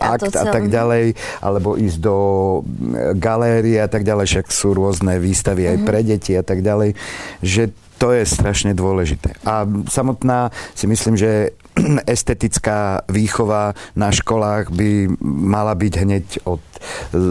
akt 0.00 0.32
a, 0.34 0.42
a 0.42 0.46
tak 0.48 0.72
ďalej, 0.72 1.14
alebo 1.44 1.76
ísť 1.76 1.98
do 2.00 2.16
galérie 3.14 3.76
a 3.78 3.86
tak 3.86 4.02
ďalej, 4.02 4.26
však 4.26 4.46
sú 4.48 4.72
rôzne 4.72 5.20
výstavy 5.20 5.68
aj 5.68 5.76
mhm. 5.78 5.84
pre 5.86 6.00
deti 6.02 6.32
a 6.34 6.42
tak 6.42 6.64
ďalej, 6.64 6.96
že 7.44 7.70
to 8.00 8.16
je 8.16 8.24
strašne 8.24 8.72
dôležité. 8.72 9.36
A 9.44 9.68
samotná 9.92 10.48
si 10.72 10.88
myslím, 10.88 11.20
že 11.20 11.52
estetická 12.06 13.06
výchova 13.06 13.78
na 13.94 14.10
školách 14.10 14.74
by 14.74 15.10
mala 15.24 15.74
byť 15.74 15.92
hneď 15.96 16.26
od 16.46 16.62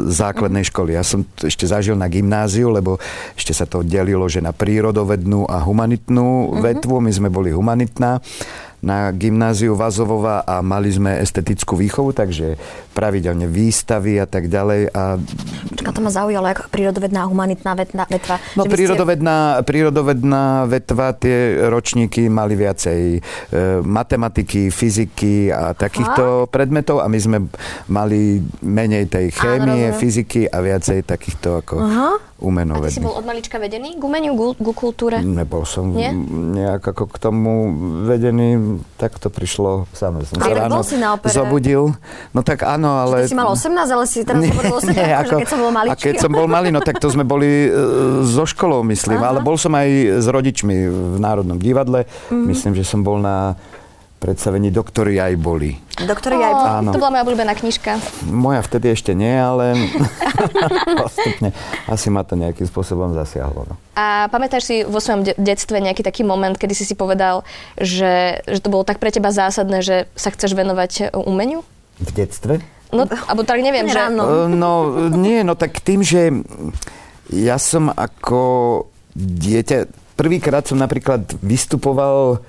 základnej 0.09 0.65
školy. 0.67 0.93
Ja 0.93 1.03
som 1.03 1.25
ešte 1.41 1.65
zažil 1.65 1.97
na 1.97 2.05
gymnáziu, 2.05 2.69
lebo 2.69 3.01
ešte 3.33 3.51
sa 3.51 3.65
to 3.65 3.81
delilo, 3.81 4.29
že 4.29 4.43
na 4.43 4.53
prírodovednú 4.53 5.49
a 5.49 5.63
humanitnú 5.65 6.53
uh-huh. 6.53 6.61
vetvu. 6.61 7.01
My 7.01 7.11
sme 7.11 7.29
boli 7.33 7.49
humanitná 7.49 8.21
na 8.79 9.11
gymnáziu 9.11 9.75
Vazovova 9.75 10.43
a 10.47 10.63
mali 10.63 10.91
sme 10.91 11.19
estetickú 11.19 11.75
výchovu, 11.75 12.15
takže 12.15 12.55
pravidelne 12.95 13.47
výstavy 13.47 14.19
a 14.19 14.27
tak 14.27 14.47
ďalej. 14.47 14.91
A... 14.95 15.19
Čaká, 15.75 15.91
to 15.91 15.99
ma 16.03 16.11
zaujalo, 16.11 16.47
ako 16.47 16.71
prírodovedná 16.71 17.23
a 17.23 17.27
humanitná 17.27 17.75
vetva. 17.75 18.39
No 18.55 18.67
prírodovedná, 18.67 19.59
ste... 19.59 19.65
prírodovedná 19.67 20.43
vetva, 20.67 21.15
tie 21.15 21.67
ročníky 21.67 22.31
mali 22.31 22.55
viacej 22.55 23.01
e, 23.15 23.19
matematiky, 23.83 24.71
fyziky 24.71 25.51
a 25.51 25.75
takýchto 25.75 26.47
Aha. 26.47 26.49
predmetov 26.51 27.03
a 27.03 27.07
my 27.11 27.19
sme 27.19 27.37
mali 27.91 28.43
menej 28.63 29.11
tej 29.11 29.31
chémie, 29.35 29.91
Áno, 29.91 29.97
fyziky 29.99 30.47
a 30.47 30.57
viacej 30.63 31.03
takýchto 31.03 31.63
ako... 31.63 31.75
Aha 31.83 32.29
umenovedný. 32.39 32.87
A 32.87 32.91
ty 32.91 32.99
si 32.99 33.03
bol 33.03 33.15
od 33.19 33.25
malička 33.27 33.59
vedený 33.59 33.99
k 33.99 34.01
umeniu, 34.01 34.33
ku 34.55 34.71
kultúre? 34.71 35.19
Nebol 35.19 35.67
som 35.67 35.91
Nie? 35.91 36.15
nejak 36.55 36.95
ako 36.95 37.11
k 37.11 37.17
tomu 37.19 37.53
vedený, 38.07 38.55
tak 39.01 39.17
to 39.17 39.33
prišlo 39.33 39.89
samé. 39.95 40.21
Som 40.27 40.37
sa 40.37 40.53
ráno 40.53 40.85
si 40.85 40.95
na 40.99 41.17
opere. 41.17 41.33
zobudil. 41.33 41.95
No 42.35 42.45
tak 42.45 42.61
áno, 42.67 43.01
ale... 43.01 43.25
Ty 43.25 43.33
si 43.33 43.39
mal 43.39 43.49
18, 43.49 43.95
ale 43.95 44.05
si 44.05 44.19
teraz 44.21 44.41
nie, 44.43 44.53
hovoril 44.53 44.75
18, 44.77 44.93
nie, 44.93 45.11
ako, 45.25 45.33
keď 45.41 45.49
som 45.49 45.59
bol 45.59 45.71
maličký. 45.73 45.93
A 45.93 46.05
keď 46.05 46.15
som 46.21 46.31
bol 46.31 46.47
malý, 46.47 46.69
no 46.69 46.79
tak 46.83 47.01
to 47.01 47.07
sme 47.09 47.25
boli 47.25 47.67
uh, 47.67 48.21
so 48.27 48.45
školou, 48.45 48.85
myslím. 48.85 49.19
Aha. 49.19 49.33
Ale 49.33 49.39
bol 49.41 49.57
som 49.57 49.73
aj 49.73 50.21
s 50.21 50.27
rodičmi 50.29 50.75
v 50.89 51.15
Národnom 51.17 51.57
divadle. 51.57 52.05
Mm-hmm. 52.05 52.45
Myslím, 52.45 52.73
že 52.77 52.85
som 52.85 53.01
bol 53.01 53.17
na 53.17 53.57
predstavení 54.19 54.67
Doktori 54.69 55.15
aj 55.15 55.33
boli. 55.39 55.79
Doktori 55.95 56.35
aj 56.35 56.53
boli. 56.53 56.69
Áno. 56.83 56.89
To 56.91 56.99
bola 56.99 57.15
moja 57.15 57.23
obľúbená 57.23 57.55
knižka. 57.55 57.91
Moja 58.27 58.59
vtedy 58.59 58.91
ešte 58.91 59.15
nie, 59.15 59.31
ale 59.31 59.79
postupne 61.07 61.55
asi 61.87 62.11
ma 62.11 62.27
to 62.27 62.35
nejakým 62.35 62.67
spôsobom 62.67 63.15
zasiahlo. 63.15 63.63
No. 63.63 63.75
A 63.95 64.27
pamätáš 64.27 64.67
si 64.67 64.75
vo 64.83 64.99
svojom 64.99 65.23
de- 65.23 65.37
detstve 65.39 65.79
nejaký 65.79 66.03
taký 66.03 66.27
moment, 66.27 66.53
kedy 66.53 66.75
si 66.75 66.83
si 66.83 66.99
povedal, 66.99 67.47
že, 67.79 68.43
že 68.43 68.59
to 68.59 68.67
bolo 68.67 68.83
tak 68.83 68.99
pre 68.99 69.09
teba 69.09 69.31
zásadné, 69.31 69.79
že 69.79 70.11
sa 70.19 70.35
chceš 70.35 70.51
venovať 70.53 71.15
umeniu? 71.15 71.63
V 72.03 72.11
detstve? 72.11 72.59
No, 72.91 73.07
alebo 73.07 73.45
tak 73.47 73.63
neviem, 73.63 73.87
že... 73.87 74.01
No, 74.11 74.49
no, 74.49 74.71
nie, 75.13 75.45
no 75.45 75.53
tak 75.53 75.79
tým, 75.79 76.01
že 76.01 76.33
ja 77.29 77.61
som 77.61 77.93
ako 77.93 78.41
dieťa, 79.13 79.85
prvýkrát 80.17 80.65
som 80.65 80.81
napríklad 80.81 81.37
vystupoval 81.39 82.41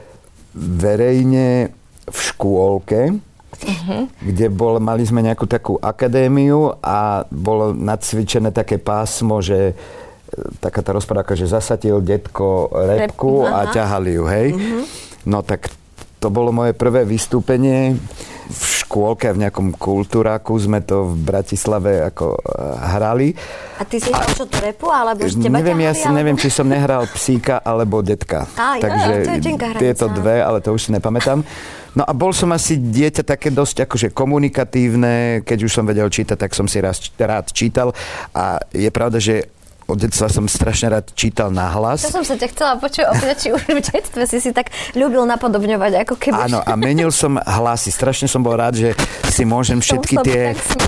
verejne 0.54 1.70
v 2.10 2.18
škôlke, 2.18 3.16
uh-huh. 3.60 4.02
kde 4.24 4.46
bol, 4.50 4.82
mali 4.82 5.06
sme 5.06 5.22
nejakú 5.22 5.46
takú 5.46 5.78
akadémiu 5.78 6.74
a 6.82 7.24
bolo 7.30 7.70
nacvičené 7.76 8.50
také 8.50 8.80
pásmo, 8.82 9.38
že 9.38 9.72
e, 9.72 9.74
taká 10.58 10.82
tá 10.82 10.90
rozprávka, 10.90 11.38
že 11.38 11.50
zasatil 11.50 12.02
detko 12.02 12.70
repku 12.74 13.46
Rep, 13.46 13.54
a 13.54 13.60
ťahali 13.70 14.10
ju, 14.18 14.24
hej. 14.26 14.48
Uh-huh. 14.56 14.84
No 15.28 15.44
tak 15.46 15.70
to 16.20 16.28
bolo 16.28 16.52
moje 16.52 16.76
prvé 16.76 17.06
vystúpenie 17.08 17.96
v 18.50 18.64
škôlke, 18.84 19.30
v 19.30 19.46
nejakom 19.46 19.78
kultúráku 19.78 20.58
sme 20.58 20.82
to 20.82 21.14
v 21.14 21.14
Bratislave 21.22 22.10
ako 22.10 22.34
eh, 22.34 22.42
hrali. 22.98 23.28
A 23.78 23.86
ty 23.86 24.02
si 24.02 24.10
hral 24.10 24.26
čo 24.34 24.50
to 24.50 24.58
repu, 24.58 24.90
alebo 24.90 25.22
teba 25.22 25.62
Neviem, 25.62 25.86
ja 25.86 25.94
si, 25.94 26.04
alebo... 26.04 26.18
neviem, 26.18 26.36
či 26.36 26.50
som 26.50 26.66
nehral 26.66 27.06
psíka 27.14 27.62
alebo 27.62 28.02
detka. 28.02 28.50
Á, 28.58 28.82
Takže 28.82 29.08
jo, 29.08 29.24
to 29.24 29.32
je 29.32 29.74
tieto 29.78 30.06
dve, 30.10 30.42
ale 30.42 30.58
to 30.58 30.74
už 30.74 30.90
si 30.90 30.90
nepamätám. 30.90 31.46
No 31.94 32.02
a 32.06 32.12
bol 32.14 32.30
som 32.30 32.50
asi 32.54 32.78
dieťa 32.78 33.26
také 33.26 33.50
dosť 33.50 33.86
akože 33.86 34.08
komunikatívne, 34.14 35.42
keď 35.42 35.58
už 35.66 35.72
som 35.74 35.84
vedel 35.86 36.06
čítať, 36.06 36.38
tak 36.38 36.54
som 36.54 36.70
si 36.70 36.78
raz, 36.78 37.02
rád 37.18 37.50
čítal 37.50 37.90
a 38.30 38.62
je 38.70 38.90
pravda, 38.94 39.18
že 39.18 39.50
od 39.90 39.98
detstva 39.98 40.30
som 40.30 40.46
strašne 40.46 40.94
rád 40.94 41.10
čítal 41.18 41.50
na 41.50 41.66
hlas. 41.74 42.06
To 42.06 42.22
som 42.22 42.24
sa 42.24 42.38
ťa 42.38 42.48
chcela 42.54 42.72
počuť 42.78 43.04
opäť, 43.10 43.36
či 43.42 43.48
už 43.50 43.62
v 43.66 43.82
detstve 43.82 44.22
si 44.30 44.38
si 44.38 44.50
tak 44.54 44.70
ľúbil 44.94 45.26
napodobňovať, 45.26 46.06
ako 46.06 46.14
keby... 46.14 46.46
Áno, 46.46 46.62
a 46.62 46.72
menil 46.78 47.10
som 47.10 47.34
hlasy. 47.36 47.90
Strašne 47.90 48.30
som 48.30 48.40
bol 48.40 48.54
rád, 48.54 48.78
že 48.78 48.94
si 49.26 49.42
môžem 49.42 49.82
všetky 49.82 50.14
tie, 50.22 50.42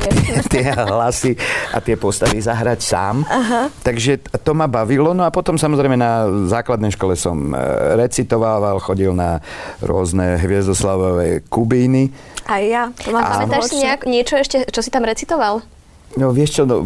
tie 0.55 0.67
hlasy 0.71 1.35
a 1.75 1.83
tie 1.83 1.99
postavy 1.99 2.39
zahrať 2.39 2.79
sám. 2.79 3.27
Aha. 3.27 3.69
Takže 3.83 4.23
to 4.47 4.55
ma 4.55 4.71
bavilo. 4.71 5.11
No 5.13 5.27
a 5.27 5.35
potom 5.35 5.59
samozrejme 5.59 5.99
na 5.99 6.31
základnej 6.47 6.95
škole 6.95 7.19
som 7.19 7.51
e, 7.51 7.59
recitovával, 7.99 8.79
chodil 8.79 9.11
na 9.11 9.43
rôzne 9.83 10.39
hviezdoslavové 10.39 11.43
kubíny. 11.51 12.15
A 12.47 12.63
ja. 12.63 12.83
To 13.03 13.11
mám 13.11 13.27
a... 13.27 13.31
Pamätáš 13.43 13.75
si 13.75 13.83
nejak, 13.83 14.07
niečo 14.07 14.39
ešte, 14.39 14.67
čo 14.71 14.81
si 14.83 14.91
tam 14.95 15.03
recitoval? 15.03 15.63
No 16.19 16.29
vieš 16.31 16.61
čo, 16.61 16.63
no, 16.69 16.85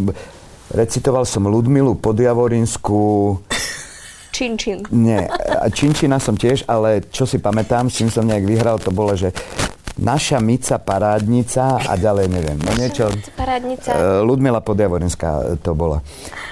Recitoval 0.75 1.23
som 1.23 1.47
Ludmilu 1.47 1.95
Podjavorinskú. 1.95 3.39
Činčin. 4.35 4.85
Nie, 4.93 5.31
Činčina 5.73 6.21
som 6.21 6.37
tiež, 6.37 6.69
ale 6.69 7.07
čo 7.09 7.25
si 7.25 7.41
pamätám, 7.41 7.89
s 7.89 8.03
čím 8.03 8.13
som 8.13 8.27
nejak 8.29 8.45
vyhral, 8.45 8.77
to 8.77 8.93
bolo, 8.93 9.17
že 9.17 9.33
Naša 9.97 10.45
Mica 10.45 10.77
Parádnica 10.77 11.81
a 11.81 11.97
ďalej 11.97 12.29
neviem. 12.29 12.61
No 12.61 12.77
niečo, 12.77 13.09
parádnica. 13.33 13.97
E, 13.97 14.21
Ludmila 14.21 14.61
Podjavorinská 14.61 15.57
to 15.65 15.73
bola. 15.73 16.05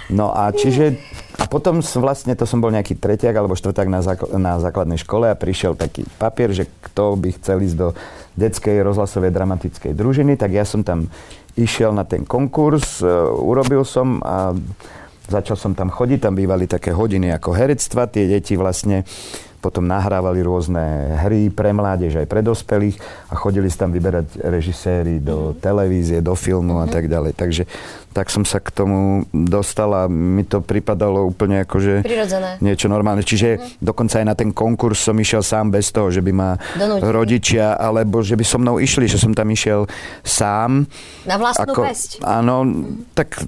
No 0.09 0.33
a 0.33 0.49
čiže, 0.49 0.97
a 1.37 1.45
potom 1.45 1.85
som 1.85 2.01
vlastne, 2.01 2.33
to 2.41 2.49
som 2.49 2.65
bol 2.65 2.73
nejaký 2.73 2.97
tretiak 2.97 3.37
alebo 3.37 3.53
štvrták 3.53 3.89
na, 3.93 4.01
zákl- 4.01 4.33
na 4.41 4.57
základnej 4.57 4.97
škole 4.97 5.29
a 5.29 5.37
prišiel 5.37 5.77
taký 5.77 6.09
papier, 6.17 6.57
že 6.57 6.65
kto 6.89 7.21
by 7.21 7.37
chcel 7.37 7.61
ísť 7.61 7.77
do 7.77 7.93
detskej 8.33 8.81
rozhlasovej 8.81 9.29
dramatickej 9.29 9.93
družiny, 9.93 10.41
tak 10.41 10.57
ja 10.57 10.65
som 10.65 10.81
tam 10.81 11.13
išiel 11.55 11.95
na 11.95 12.03
ten 12.05 12.27
konkurs, 12.27 13.01
e, 13.01 13.09
urobil 13.31 13.87
som 13.87 14.19
a 14.23 14.55
začal 15.25 15.57
som 15.57 15.73
tam 15.73 15.89
chodiť, 15.89 16.29
tam 16.29 16.35
bývali 16.37 16.69
také 16.69 16.93
hodiny 16.93 17.33
ako 17.33 17.57
herectva, 17.57 18.11
tie 18.11 18.29
deti 18.29 18.59
vlastne 18.61 19.09
potom 19.65 19.89
nahrávali 19.89 20.45
rôzne 20.45 21.17
hry 21.25 21.49
pre 21.49 21.73
mládež 21.73 22.21
aj 22.21 22.29
pre 22.29 22.45
dospelých 22.45 23.01
a 23.33 23.35
chodili 23.41 23.73
si 23.73 23.81
tam 23.81 23.89
vyberať 23.89 24.45
režiséri 24.45 25.25
do 25.25 25.57
mm. 25.57 25.65
televízie, 25.65 26.21
do 26.21 26.37
filmu 26.37 26.77
mm-hmm. 26.77 26.85
a 26.85 26.87
mhm. 26.87 26.93
tak 26.93 27.05
ďalej. 27.09 27.33
Takže 27.33 27.65
tak 28.15 28.31
som 28.31 28.45
sa 28.47 28.63
k 28.63 28.71
tomu 28.71 29.27
dostal 29.33 29.91
a 29.91 30.07
mi 30.07 30.47
to 30.47 30.63
pripadalo 30.63 31.27
úplne 31.27 31.67
ako, 31.67 31.77
že 31.83 31.95
Prirodzené. 32.07 32.63
niečo 32.63 32.87
normálne. 32.87 33.27
Čiže 33.27 33.49
mm-hmm. 33.59 33.83
dokonca 33.83 34.23
aj 34.23 34.27
na 34.29 34.35
ten 34.37 34.55
konkurs 34.55 35.03
som 35.03 35.17
išiel 35.17 35.43
sám 35.43 35.73
bez 35.75 35.91
toho, 35.91 36.13
že 36.13 36.23
by 36.23 36.31
ma 36.31 36.55
rodičia, 37.03 37.75
alebo 37.75 38.23
že 38.23 38.39
by 38.39 38.45
so 38.47 38.61
mnou 38.61 38.79
išli, 38.79 39.11
že 39.11 39.19
som 39.19 39.35
tam 39.35 39.51
išiel 39.51 39.91
sám. 40.23 40.87
Na 41.27 41.41
vlastnú 41.41 41.75
ako, 41.75 41.83
pesť. 41.89 42.23
Áno, 42.23 42.63
tak 43.19 43.41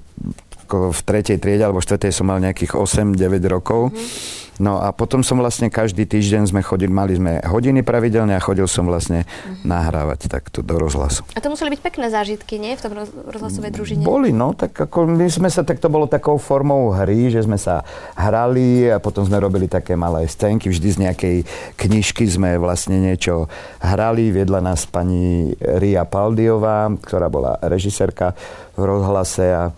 ako 0.67 0.91
v 0.91 1.01
tretej 1.07 1.39
triede 1.39 1.63
alebo 1.63 1.79
štvrtej 1.79 2.11
som 2.11 2.27
mal 2.27 2.43
nejakých 2.43 2.75
8-9 2.75 3.39
rokov. 3.47 3.95
Mm-hmm. 3.95 4.47
No 4.57 4.81
a 4.81 4.89
potom 4.89 5.21
som 5.21 5.37
vlastne 5.37 5.69
každý 5.69 6.09
týždeň 6.09 6.49
sme 6.49 6.65
chodili, 6.65 6.89
mali 6.89 7.13
sme 7.13 7.45
hodiny 7.45 7.85
pravidelne 7.85 8.33
a 8.33 8.41
chodil 8.41 8.65
som 8.65 8.89
vlastne 8.89 9.23
uh-huh. 9.23 9.61
nahrávať 9.61 10.25
takto 10.25 10.65
do 10.65 10.81
rozhlasu. 10.81 11.21
A 11.37 11.41
to 11.41 11.53
museli 11.53 11.77
byť 11.77 11.81
pekné 11.85 12.09
zážitky, 12.09 12.57
nie? 12.57 12.73
V 12.73 12.81
tom 12.81 12.93
rozhlasovej 13.29 13.69
družine. 13.69 14.01
Boli, 14.01 14.33
no, 14.33 14.57
tak 14.57 14.73
ako 14.73 15.05
my 15.13 15.29
sme 15.29 15.53
sa, 15.53 15.61
tak 15.61 15.77
to 15.77 15.93
bolo 15.93 16.09
takou 16.09 16.41
formou 16.41 16.89
hry, 16.89 17.29
že 17.29 17.45
sme 17.45 17.61
sa 17.61 17.85
hrali 18.17 18.89
a 18.89 18.97
potom 18.97 19.21
sme 19.29 19.37
robili 19.37 19.69
také 19.69 19.93
malé 19.93 20.25
scénky, 20.25 20.73
vždy 20.73 20.89
z 20.89 20.97
nejakej 21.05 21.37
knižky 21.77 22.25
sme 22.25 22.57
vlastne 22.57 22.97
niečo 22.97 23.45
hrali. 23.77 24.33
Viedla 24.33 24.57
nás 24.57 24.89
pani 24.89 25.53
Ria 25.61 26.09
Paldiová, 26.09 26.89
ktorá 26.97 27.29
bola 27.29 27.61
režisérka 27.61 28.33
v 28.73 28.89
rozhlase 28.89 29.45
a 29.53 29.69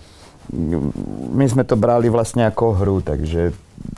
my 1.34 1.46
sme 1.46 1.64
to 1.66 1.78
brali 1.78 2.10
vlastne 2.10 2.46
ako 2.50 2.82
hru, 2.82 2.98
takže 3.06 3.54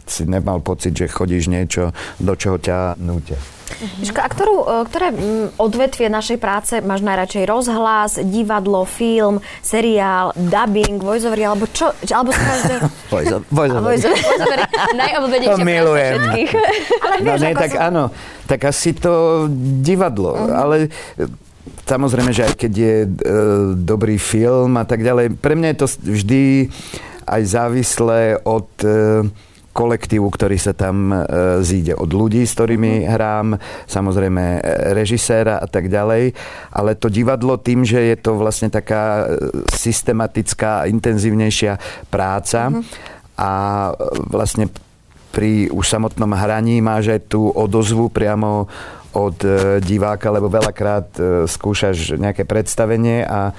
si 0.05 0.27
nemal 0.27 0.60
pocit, 0.60 0.93
že 0.93 1.08
chodíš 1.08 1.48
niečo, 1.48 1.96
do 2.20 2.34
čoho 2.36 2.60
ťa 2.60 3.00
nútia. 3.00 3.39
Uh-huh. 3.72 4.20
A 4.20 4.27
ktorú, 4.27 4.55
e, 4.62 4.75
ktoré 4.91 5.08
odvetvie 5.55 6.12
našej 6.12 6.38
práce 6.38 6.74
máš 6.84 7.01
najradšej? 7.08 7.48
Rozhlas, 7.48 8.20
divadlo, 8.20 8.84
film, 8.84 9.39
seriál, 9.63 10.36
dubbing, 10.36 11.00
voiceover, 11.00 11.39
alebo 11.39 11.65
čo? 11.72 11.96
Alebo 12.12 12.36
z 12.36 12.39
každého... 12.43 12.81
voiceover. 13.79 14.60
Najobľúbenejšia 14.91 15.63
milujem. 15.63 16.20
Ale 17.08 17.15
vieš, 17.24 17.39
no, 17.39 17.48
nie, 17.48 17.55
tak 17.55 17.72
som... 17.72 17.88
áno, 17.88 18.03
tak 18.46 18.60
asi 18.67 18.91
to 18.91 19.48
divadlo, 19.79 20.36
uh-huh. 20.36 20.51
ale 20.51 20.75
samozrejme, 21.91 22.31
že 22.31 22.48
aj 22.48 22.55
keď 22.55 22.74
je 22.74 22.95
e, 23.03 23.10
dobrý 23.75 24.15
film 24.15 24.79
a 24.79 24.88
tak 24.88 25.03
ďalej, 25.03 25.36
pre 25.43 25.60
mňa 25.60 25.67
je 25.75 25.77
to 25.77 25.88
vždy 26.07 26.43
aj 27.27 27.41
závislé 27.43 28.39
od 28.48 28.71
e, 28.83 29.27
kolektívu, 29.71 30.27
ktorý 30.27 30.60
sa 30.60 30.75
tam 30.75 31.12
e, 31.12 31.17
zíde. 31.63 31.95
Od 31.95 32.12
ľudí, 32.12 32.43
s 32.43 32.55
ktorými 32.55 33.03
mhm. 33.03 33.07
hrám, 33.07 33.48
samozrejme 33.88 34.43
e, 34.43 34.60
režiséra 34.95 35.60
a 35.60 35.67
tak 35.67 35.88
ďalej. 35.88 36.36
Ale 36.71 37.00
to 37.00 37.07
divadlo 37.07 37.55
tým, 37.60 37.88
že 37.88 38.00
je 38.00 38.15
to 38.19 38.36
vlastne 38.36 38.67
taká 38.67 39.27
e, 39.27 39.67
systematická, 39.71 40.88
intenzívnejšia 40.91 41.79
práca 42.12 42.71
mm-hmm. 42.71 42.83
a 43.39 43.51
vlastne 44.27 44.67
pri 45.31 45.71
už 45.71 45.88
samotnom 45.88 46.36
hraní 46.36 46.83
máš 46.83 47.15
aj 47.15 47.31
tú 47.31 47.48
odozvu 47.48 48.12
priamo 48.12 48.67
od 49.11 49.37
diváka, 49.83 50.31
lebo 50.31 50.47
veľakrát 50.47 51.19
skúšaš 51.47 52.15
nejaké 52.15 52.47
predstavenie 52.47 53.27
a 53.27 53.51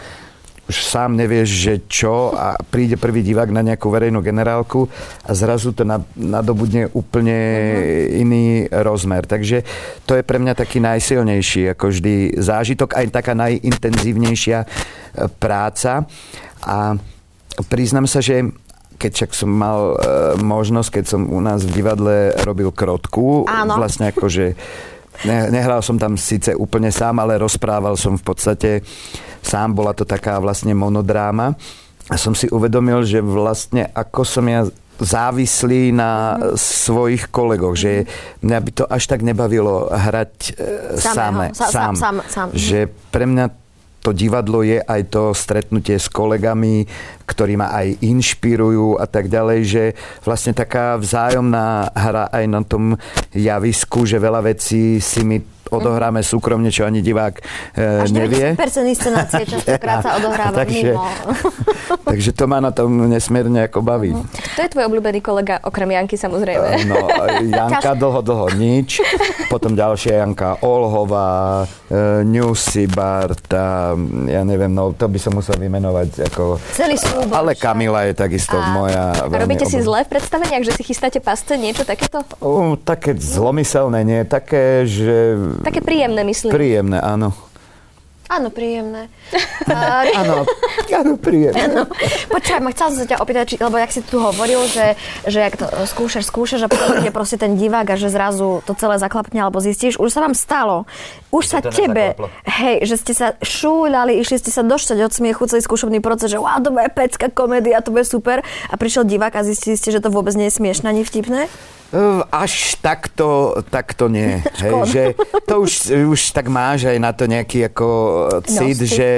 už 0.70 0.88
sám 0.88 1.18
nevieš, 1.18 1.48
že 1.50 1.74
čo 1.90 2.32
a 2.32 2.54
príde 2.54 2.94
prvý 2.94 3.26
divák 3.26 3.50
na 3.50 3.66
nejakú 3.66 3.90
verejnú 3.90 4.22
generálku 4.22 4.86
a 5.26 5.30
zrazu 5.34 5.74
to 5.74 5.82
nadobudne 6.14 6.86
úplne 6.94 7.36
uh-huh. 7.36 8.22
iný 8.22 8.44
rozmer. 8.70 9.26
Takže 9.26 9.66
to 10.06 10.14
je 10.14 10.22
pre 10.22 10.38
mňa 10.38 10.54
taký 10.54 10.78
najsilnejší, 10.78 11.74
ako 11.74 11.90
vždy 11.90 12.14
zážitok, 12.38 12.94
aj 12.94 13.06
taká 13.10 13.34
najintenzívnejšia 13.34 14.58
e, 14.62 14.66
práca. 15.42 16.06
A 16.62 16.94
priznám 17.66 18.06
sa, 18.06 18.22
že 18.22 18.46
keď 19.02 19.10
však 19.12 19.30
som 19.34 19.50
mal 19.50 19.92
e, 19.92 19.94
možnosť, 20.40 21.02
keď 21.02 21.04
som 21.04 21.26
u 21.26 21.42
nás 21.42 21.66
v 21.66 21.74
divadle 21.74 22.38
robil 22.46 22.70
krotku, 22.70 23.50
Áno. 23.50 23.82
vlastne 23.82 24.14
akože 24.14 24.54
ne, 25.26 25.48
nehral 25.50 25.80
som 25.82 25.98
tam 25.98 26.18
síce 26.18 26.54
úplne 26.54 26.90
sám, 26.90 27.18
ale 27.22 27.40
rozprával 27.40 27.98
som 27.98 28.18
v 28.18 28.24
podstate 28.24 28.70
sám. 29.42 29.74
Bola 29.74 29.92
to 29.92 30.06
taká 30.06 30.38
vlastne 30.38 30.72
monodráma. 30.72 31.54
A 32.10 32.14
som 32.18 32.34
si 32.34 32.50
uvedomil, 32.50 33.06
že 33.06 33.22
vlastne 33.22 33.88
ako 33.94 34.26
som 34.26 34.44
ja 34.50 34.66
závislý 35.02 35.90
na 35.90 36.36
mm. 36.36 36.58
svojich 36.58 37.32
kolegoch, 37.34 37.74
že 37.74 38.06
mňa 38.44 38.58
by 38.58 38.70
to 38.70 38.84
až 38.86 39.10
tak 39.10 39.24
nebavilo 39.26 39.90
hrať 39.90 40.34
e, 40.54 41.00
samé, 41.00 41.50
Sa, 41.56 41.66
sám. 41.70 41.94
sám, 41.98 42.16
sám. 42.28 42.48
Že 42.54 42.92
pre 43.10 43.24
mňa 43.26 43.61
to 44.02 44.10
divadlo 44.10 44.66
je 44.66 44.82
aj 44.82 45.14
to 45.14 45.30
stretnutie 45.30 45.94
s 45.94 46.10
kolegami, 46.10 46.84
ktorí 47.22 47.54
ma 47.54 47.70
aj 47.70 48.02
inšpirujú 48.02 48.98
a 48.98 49.06
tak 49.06 49.30
ďalej, 49.30 49.60
že 49.62 49.84
vlastne 50.26 50.52
taká 50.52 50.98
vzájomná 50.98 51.94
hra 51.94 52.26
aj 52.34 52.44
na 52.50 52.60
tom 52.66 52.98
javisku, 53.30 54.02
že 54.02 54.18
veľa 54.18 54.42
vecí 54.42 54.98
si 54.98 55.22
mi 55.22 55.38
odohráme 55.70 56.24
súkromne, 56.24 56.72
čo 56.72 56.88
ani 56.88 57.04
divák 57.04 57.34
e, 57.76 58.02
Až 58.02 58.10
nevie. 58.10 58.56
Až 58.56 58.82
inscenácie 58.82 59.44
častokrát 59.46 60.02
sa 60.02 60.10
odohráva 60.18 60.56
takže, 60.56 60.96
mimo. 60.96 61.04
takže 62.10 62.30
to 62.34 62.44
ma 62.48 62.58
na 62.58 62.72
tom 62.74 63.08
nesmierne 63.08 63.68
ako 63.68 63.84
baví. 63.84 64.16
Uh-huh. 64.16 64.26
To 64.58 64.60
je 64.64 64.68
tvoj 64.72 64.88
obľúbený 64.90 65.20
kolega, 65.22 65.60
okrem 65.62 65.92
Janky 65.94 66.16
samozrejme. 66.18 66.88
No, 66.88 66.96
Janka 67.46 67.94
dlho, 67.94 68.20
dlho 68.24 68.46
nič. 68.56 69.00
Potom 69.48 69.76
ďalšia 69.76 70.24
Janka 70.24 70.60
Olhová, 70.64 71.64
e, 71.88 72.24
Newsy, 72.26 72.88
Barta, 72.88 73.94
ja 74.28 74.42
neviem, 74.42 74.72
no 74.72 74.92
to 74.96 75.06
by 75.08 75.18
som 75.20 75.36
musel 75.36 75.56
vymenovať 75.60 76.32
ako... 76.32 76.56
Celý 76.72 76.96
súbor. 76.96 77.32
Ale 77.32 77.52
Kamila 77.56 78.08
je 78.08 78.14
takisto 78.16 78.56
a, 78.56 78.72
moja... 78.72 79.04
Robíte 79.28 79.68
si 79.68 79.80
zle 79.80 80.04
v 80.04 80.08
predstaveniach, 80.08 80.64
že 80.64 80.72
si 80.76 80.82
chystáte 80.86 81.18
pasce, 81.20 81.56
niečo 81.56 81.84
takéto? 81.84 82.24
Uh, 82.40 82.76
také 82.80 83.16
zlomyselné, 83.16 84.00
nie. 84.04 84.20
Také, 84.24 84.84
že 84.88 85.36
Také 85.60 85.84
príjemné, 85.84 86.24
myslím. 86.24 86.50
Príjemné, 86.56 86.98
áno. 86.98 87.36
Áno, 88.32 88.48
príjemné. 88.48 89.12
Áno, 90.18 90.48
áno, 90.90 91.12
príjemné. 91.20 91.68
Áno. 91.68 91.84
Počkaj, 92.32 92.60
chcela 92.72 92.90
som 92.90 92.98
sa 93.04 93.06
ťa 93.06 93.20
opýtať, 93.20 93.44
či, 93.44 93.56
lebo 93.60 93.76
jak 93.76 93.92
si 93.92 94.00
tu 94.02 94.16
hovoril, 94.18 94.64
že, 94.66 94.96
že 95.28 95.44
ak 95.44 95.54
to 95.60 95.66
skúšaš, 95.86 96.28
skúšaš 96.32 96.66
a 96.66 96.68
potom 96.68 96.98
je 96.98 97.12
proste 97.14 97.36
ten 97.36 97.54
divák 97.54 97.92
a 97.92 97.96
že 98.00 98.08
zrazu 98.08 98.64
to 98.64 98.72
celé 98.74 98.96
zaklapne 98.96 99.38
alebo 99.38 99.60
zistíš, 99.60 100.00
už 100.00 100.10
sa 100.10 100.24
vám 100.24 100.34
stalo. 100.34 100.88
Už 101.28 101.44
sa 101.44 101.58
tebe, 101.60 102.16
hej, 102.48 102.84
že 102.88 102.96
ste 103.00 103.12
sa 103.12 103.36
šúľali, 103.38 104.18
išli 104.18 104.40
ste 104.40 104.50
sa 104.50 104.64
doštať 104.64 104.98
od 105.04 105.12
smiechu 105.12 105.44
celý 105.46 105.62
skúšobný 105.62 106.00
proces, 106.00 106.32
že 106.32 106.40
wow, 106.40 106.58
to 106.58 106.72
bude 106.72 106.88
pecka 106.96 107.28
komédia, 107.28 107.84
to 107.84 107.92
bude 107.92 108.08
super. 108.08 108.40
A 108.42 108.74
prišiel 108.80 109.04
divák 109.04 109.36
a 109.36 109.46
zistili 109.46 109.76
ste, 109.76 109.92
že 109.92 110.00
to 110.00 110.08
vôbec 110.08 110.32
nie 110.34 110.48
je 110.48 110.56
smiešné 110.56 110.88
ani 110.88 111.04
vtipné? 111.04 111.52
Až 112.32 112.80
takto, 112.80 113.60
takto 113.68 114.08
nie. 114.08 114.40
Hej, 114.64 114.74
že 114.88 115.02
to 115.44 115.60
už, 115.68 115.72
už 116.08 116.20
tak 116.32 116.48
máš 116.48 116.88
aj 116.88 116.96
na 116.96 117.12
to 117.12 117.28
nejaký 117.28 117.68
ako 117.68 117.88
cit, 118.48 118.80
no, 118.80 118.88
že 118.88 119.08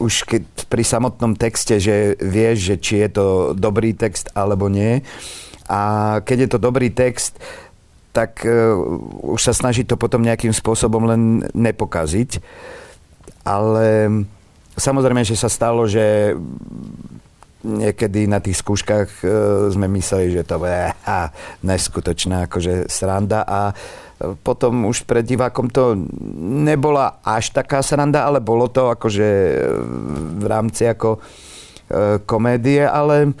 už 0.00 0.14
keď 0.24 0.42
pri 0.72 0.80
samotnom 0.80 1.36
texte, 1.36 1.76
že 1.76 2.16
vieš, 2.16 2.72
že 2.72 2.76
či 2.80 2.94
je 3.04 3.08
to 3.12 3.26
dobrý 3.52 3.92
text 3.92 4.32
alebo 4.32 4.72
nie. 4.72 5.04
A 5.68 6.20
keď 6.24 6.48
je 6.48 6.48
to 6.56 6.58
dobrý 6.60 6.88
text, 6.88 7.36
tak 8.16 8.46
uh, 8.46 8.78
už 9.36 9.42
sa 9.42 9.52
snaží 9.52 9.84
to 9.84 10.00
potom 10.00 10.24
nejakým 10.24 10.54
spôsobom 10.56 11.04
len 11.04 11.44
nepokaziť. 11.52 12.40
Ale 13.44 14.08
samozrejme, 14.78 15.20
že 15.26 15.36
sa 15.36 15.52
stalo, 15.52 15.84
že 15.84 16.32
niekedy 17.64 18.28
na 18.28 18.38
tých 18.38 18.60
skúškach 18.60 19.24
e, 19.24 19.26
sme 19.72 19.88
mysleli, 19.96 20.36
že 20.36 20.44
to 20.44 20.60
bude 20.60 20.92
ha, 20.92 21.32
neskutočná 21.64 22.46
akože 22.46 22.92
sranda 22.92 23.42
a 23.42 23.72
e, 23.72 23.74
potom 24.36 24.84
už 24.86 25.08
pred 25.08 25.24
divákom 25.24 25.72
to 25.72 25.96
nebola 26.44 27.24
až 27.24 27.56
taká 27.56 27.80
sranda, 27.80 28.28
ale 28.28 28.44
bolo 28.44 28.68
to 28.68 28.92
akože 28.92 29.28
e, 29.28 29.56
v 30.38 30.46
rámci 30.46 30.84
ako 30.84 31.16
e, 31.16 31.20
komédie, 32.28 32.84
ale 32.84 33.32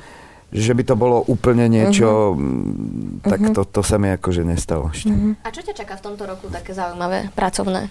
že 0.54 0.70
by 0.70 0.82
to 0.86 0.94
bolo 0.94 1.18
úplne 1.26 1.66
niečo, 1.66 2.38
uh-huh. 2.38 3.26
tak 3.26 3.42
to, 3.50 3.66
to 3.66 3.82
sa 3.82 3.98
mi 3.98 4.14
akože 4.14 4.46
nestalo 4.46 4.86
ešte. 4.94 5.10
Uh-huh. 5.10 5.34
A 5.42 5.50
čo 5.50 5.66
ťa 5.66 5.74
čaká 5.74 5.98
v 5.98 6.04
tomto 6.06 6.30
roku 6.30 6.46
také 6.46 6.70
zaujímavé, 6.70 7.34
pracovné? 7.34 7.90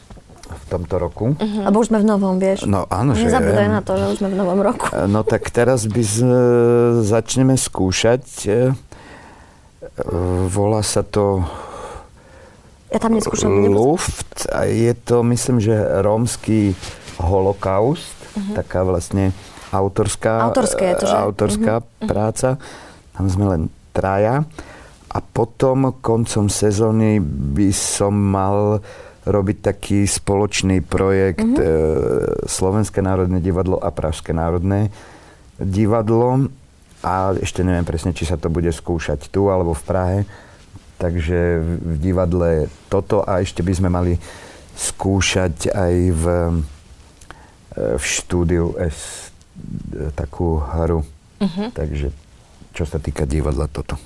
V 0.54 0.64
tomto 0.70 0.96
roku. 1.02 1.26
Uh-huh. 1.34 1.64
Lebo 1.66 1.82
už 1.82 1.90
sme 1.90 2.00
v 2.00 2.08
novom, 2.08 2.38
vieš. 2.38 2.66
No 2.70 2.86
áno, 2.88 3.18
že... 3.18 3.28
Nezabudaj 3.28 3.68
na 3.70 3.82
to, 3.82 3.98
že 3.98 4.06
už 4.14 4.18
sme 4.22 4.30
v 4.32 4.38
novom 4.38 4.60
roku. 4.62 4.86
No 5.14 5.22
tak 5.26 5.50
teraz 5.50 5.86
by 5.86 6.02
z, 6.02 6.18
začneme 7.04 7.58
skúšať. 7.60 8.24
E, 8.48 8.56
volá 10.48 10.82
sa 10.82 11.04
to 11.04 11.44
ja 12.94 13.02
tam 13.02 13.18
neskúšam. 13.18 13.50
Luft 13.74 14.46
a 14.54 14.70
je 14.70 14.94
to, 14.94 15.26
myslím, 15.26 15.58
že 15.58 15.74
rómsky 16.06 16.78
holokaust. 17.18 18.14
Uh-huh. 18.38 18.54
Taká 18.54 18.86
vlastne 18.86 19.34
autorská, 19.74 20.54
Autorské 20.54 20.94
je 20.94 20.96
to, 21.02 21.08
že? 21.10 21.18
autorská 21.18 21.74
uh-huh. 21.82 22.06
práca. 22.06 22.62
Tam 23.18 23.26
sme 23.26 23.46
len 23.50 23.62
traja. 23.98 24.46
A 25.14 25.18
potom 25.22 25.94
koncom 26.02 26.50
sezóny 26.50 27.22
by 27.22 27.70
som 27.74 28.14
mal 28.14 28.82
robiť 29.24 29.58
taký 29.64 30.04
spoločný 30.04 30.84
projekt 30.84 31.48
mm-hmm. 31.48 32.48
Slovenské 32.48 33.00
národné 33.00 33.40
divadlo 33.40 33.80
a 33.80 33.90
Pražské 33.92 34.36
národné 34.36 34.92
divadlo 35.60 36.52
a 37.04 37.36
ešte 37.36 37.64
neviem 37.68 37.84
presne, 37.84 38.16
či 38.16 38.24
sa 38.24 38.40
to 38.40 38.48
bude 38.48 38.72
skúšať 38.72 39.28
tu 39.28 39.52
alebo 39.52 39.76
v 39.76 39.84
Prahe. 39.84 40.20
Takže 41.00 41.60
v 41.84 41.96
divadle 42.00 42.72
toto 42.88 43.28
a 43.28 43.44
ešte 43.44 43.60
by 43.60 43.74
sme 43.76 43.90
mali 43.92 44.14
skúšať 44.74 45.76
aj 45.76 45.96
v, 46.16 46.26
e, 47.76 47.84
v 48.00 48.04
štúdiu 48.04 48.72
S 48.80 49.30
takú 50.16 50.58
hru. 50.58 51.06
Uh-huh. 51.44 51.70
Takže 51.76 52.10
čo 52.74 52.84
sa 52.88 52.98
týka 52.98 53.28
divadla 53.28 53.70
toto. 53.70 54.00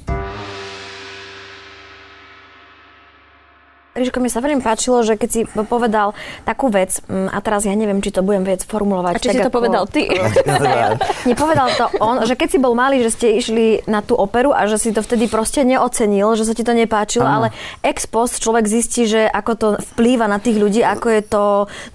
Ríško, 3.97 4.21
mi 4.21 4.29
sa 4.29 4.39
veľmi 4.39 4.61
páčilo, 4.61 5.01
že 5.01 5.17
keď 5.17 5.29
si 5.29 5.41
povedal 5.49 6.13
takú 6.45 6.69
vec, 6.69 7.01
mm, 7.09 7.33
a 7.33 7.37
teraz 7.41 7.65
ja 7.65 7.73
neviem, 7.73 7.99
či 7.99 8.13
to 8.13 8.21
budem 8.21 8.45
vec 8.45 8.61
formulovať. 8.63 9.13
A 9.17 9.19
či 9.19 9.29
tak 9.29 9.35
si 9.35 9.39
to 9.41 9.51
ako... 9.51 9.57
povedal 9.57 9.83
ty? 9.89 10.05
Nepovedal 11.29 11.69
to 11.73 11.85
on, 11.97 12.21
že 12.23 12.37
keď 12.37 12.47
si 12.53 12.57
bol 12.61 12.77
malý, 12.77 13.01
že 13.01 13.11
ste 13.17 13.27
išli 13.41 13.83
na 13.89 14.05
tú 14.05 14.13
operu 14.13 14.53
a 14.53 14.69
že 14.69 14.77
si 14.77 14.89
to 14.93 15.01
vtedy 15.01 15.25
proste 15.25 15.65
neocenil, 15.65 16.37
že 16.37 16.45
sa 16.45 16.53
ti 16.53 16.61
to 16.61 16.77
nepáčilo, 16.77 17.25
ano. 17.25 17.35
ale 17.35 17.47
ex 17.81 18.05
post 18.05 18.39
človek 18.39 18.69
zistí, 18.69 19.09
že 19.09 19.25
ako 19.25 19.51
to 19.57 19.67
vplýva 19.95 20.29
na 20.29 20.37
tých 20.37 20.61
ľudí, 20.61 20.85
ako 20.85 21.07
je 21.09 21.21
to 21.25 21.43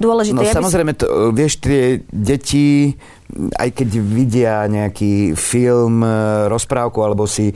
dôležité. 0.02 0.42
No 0.42 0.44
ja 0.44 0.58
samozrejme, 0.58 0.92
to, 0.98 1.30
vieš, 1.30 1.62
tie 1.62 2.02
deti 2.10 2.98
aj 3.32 3.68
keď 3.72 3.88
vidia 3.96 4.54
nejaký 4.68 5.32
film, 5.32 6.04
e, 6.04 6.48
rozprávku 6.52 7.00
alebo 7.00 7.24
si 7.24 7.48
e, 7.48 7.54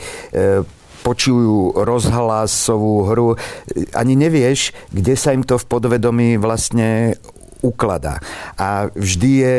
počujú 1.06 1.86
rozhlasovú 1.86 3.06
hru, 3.06 3.28
ani 3.94 4.18
nevieš, 4.18 4.74
kde 4.90 5.14
sa 5.14 5.30
im 5.30 5.46
to 5.46 5.54
v 5.54 5.68
podvedomí 5.70 6.34
vlastne 6.42 7.14
ukladá. 7.62 8.18
A 8.58 8.90
vždy 8.90 9.30
je 9.38 9.56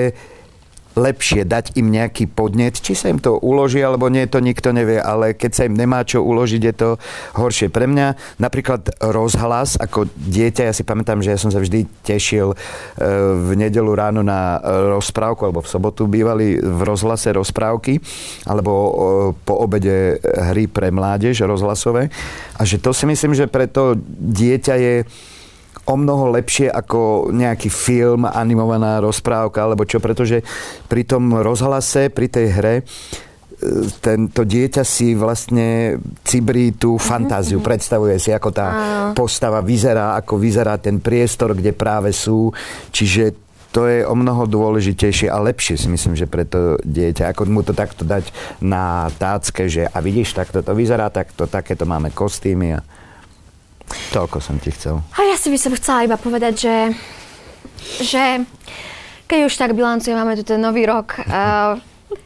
lepšie 0.97 1.45
dať 1.45 1.77
im 1.77 1.93
nejaký 1.93 2.25
podnet, 2.25 2.81
či 2.81 2.97
sa 2.97 3.13
im 3.13 3.21
to 3.21 3.37
uloží, 3.37 3.79
alebo 3.79 4.09
nie, 4.09 4.25
to 4.25 4.41
nikto 4.41 4.73
nevie, 4.73 4.97
ale 4.97 5.37
keď 5.37 5.51
sa 5.53 5.63
im 5.69 5.77
nemá 5.77 6.01
čo 6.01 6.25
uložiť, 6.25 6.61
je 6.65 6.73
to 6.73 6.89
horšie. 7.37 7.69
Pre 7.69 7.85
mňa 7.85 8.39
napríklad 8.41 8.97
rozhlas, 9.13 9.77
ako 9.77 10.09
dieťa, 10.09 10.67
ja 10.67 10.73
si 10.73 10.81
pamätám, 10.81 11.21
že 11.21 11.37
ja 11.37 11.39
som 11.39 11.53
sa 11.53 11.61
vždy 11.61 11.85
tešil 12.01 12.51
e, 12.51 12.55
v 13.37 13.49
nedelu 13.53 13.93
ráno 13.93 14.25
na 14.25 14.57
rozprávku, 14.97 15.45
alebo 15.45 15.61
v 15.61 15.69
sobotu 15.69 16.09
bývali 16.09 16.57
v 16.57 16.81
rozhlase 16.81 17.29
rozprávky, 17.37 18.01
alebo 18.49 18.71
e, 18.73 18.91
po 19.45 19.61
obede 19.61 20.17
hry 20.25 20.65
pre 20.65 20.89
mládež 20.89 21.45
rozhlasové. 21.45 22.09
A 22.57 22.65
že 22.65 22.81
to 22.81 22.89
si 22.89 23.05
myslím, 23.05 23.37
že 23.37 23.45
pre 23.45 23.69
to 23.69 23.93
dieťa 24.17 24.75
je 24.81 24.95
o 25.87 25.95
mnoho 25.95 26.35
lepšie 26.35 26.67
ako 26.67 27.31
nejaký 27.31 27.71
film, 27.71 28.27
animovaná 28.27 28.99
rozprávka 28.99 29.63
alebo 29.63 29.87
čo, 29.87 30.03
pretože 30.03 30.43
pri 30.91 31.07
tom 31.07 31.31
rozhlase, 31.39 32.11
pri 32.11 32.27
tej 32.27 32.47
hre 32.51 32.75
e, 32.79 32.83
tento 34.03 34.43
dieťa 34.43 34.83
si 34.83 35.15
vlastne 35.15 35.97
cibrí 36.27 36.75
tú 36.75 36.99
fantáziu, 36.99 37.63
predstavuje 37.67 38.19
si, 38.19 38.35
ako 38.35 38.49
tá 38.51 38.67
postava 39.15 39.63
vyzerá, 39.63 40.19
ako 40.19 40.35
vyzerá 40.35 40.75
ten 40.75 40.99
priestor, 40.99 41.55
kde 41.55 41.71
práve 41.71 42.11
sú. 42.11 42.51
Čiže 42.91 43.47
to 43.71 43.87
je 43.87 44.03
o 44.03 44.15
mnoho 44.15 44.47
dôležitejšie 44.47 45.27
a 45.27 45.43
lepšie 45.43 45.75
si 45.77 45.87
myslím, 45.91 46.15
že 46.15 46.25
pre 46.25 46.47
to 46.47 46.79
dieťa, 46.81 47.31
ako 47.31 47.47
mu 47.51 47.61
to 47.63 47.75
takto 47.75 48.07
dať 48.07 48.31
na 48.63 49.11
tácke, 49.21 49.67
že 49.67 49.85
a 49.85 49.97
vidíš, 49.99 50.33
takto 50.35 50.63
to 50.63 50.71
vyzerá, 50.71 51.11
takto, 51.11 51.45
takéto 51.45 51.83
máme 51.83 52.09
kostýmy 52.09 52.79
a 52.79 52.81
Toľko 54.11 54.37
som 54.43 54.59
ti 54.59 54.71
chcel. 54.71 54.99
A 55.15 55.23
ja 55.23 55.35
si 55.39 55.47
by 55.47 55.57
som 55.59 55.71
chcela 55.75 56.03
iba 56.03 56.17
povedať, 56.19 56.53
že, 56.59 56.77
že 58.03 58.23
keď 59.27 59.39
už 59.47 59.53
tak 59.55 59.75
bilancuje, 59.75 60.15
máme 60.15 60.39
tu 60.39 60.43
ten 60.47 60.59
nový 60.59 60.87
rok, 60.87 61.19
uh, 61.27 61.79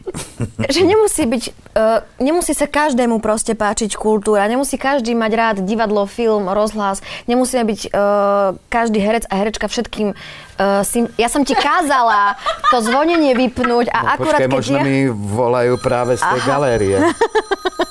že 0.73 0.81
nemusí 0.85 1.25
byť, 1.25 1.43
uh, 1.73 2.05
nemusí 2.21 2.53
sa 2.53 2.69
každému 2.69 3.17
proste 3.21 3.57
páčiť 3.57 3.97
kultúra, 3.97 4.45
nemusí 4.45 4.77
každý 4.77 5.17
mať 5.17 5.31
rád 5.33 5.57
divadlo, 5.65 6.05
film, 6.05 6.49
rozhlas, 6.49 7.01
nemusíme 7.25 7.65
byť 7.65 7.81
uh, 7.89 8.57
každý 8.69 9.01
herec 9.01 9.25
a 9.29 9.33
herečka 9.41 9.65
všetkým 9.65 10.13
uh, 10.13 10.81
sim... 10.85 11.09
Ja 11.17 11.29
som 11.29 11.41
ti 11.41 11.57
kázala 11.57 12.37
to 12.69 12.85
zvonenie 12.85 13.33
vypnúť 13.33 13.89
a 13.89 13.99
no, 14.01 14.09
akurát 14.17 14.39
počkej, 14.45 14.53
možno 14.53 14.77
ja... 14.81 14.85
mi 14.85 14.97
volajú 15.09 15.73
práve 15.81 16.17
z 16.17 16.23
tej 16.25 16.41
Aha. 16.45 16.49
galérie. 16.49 16.97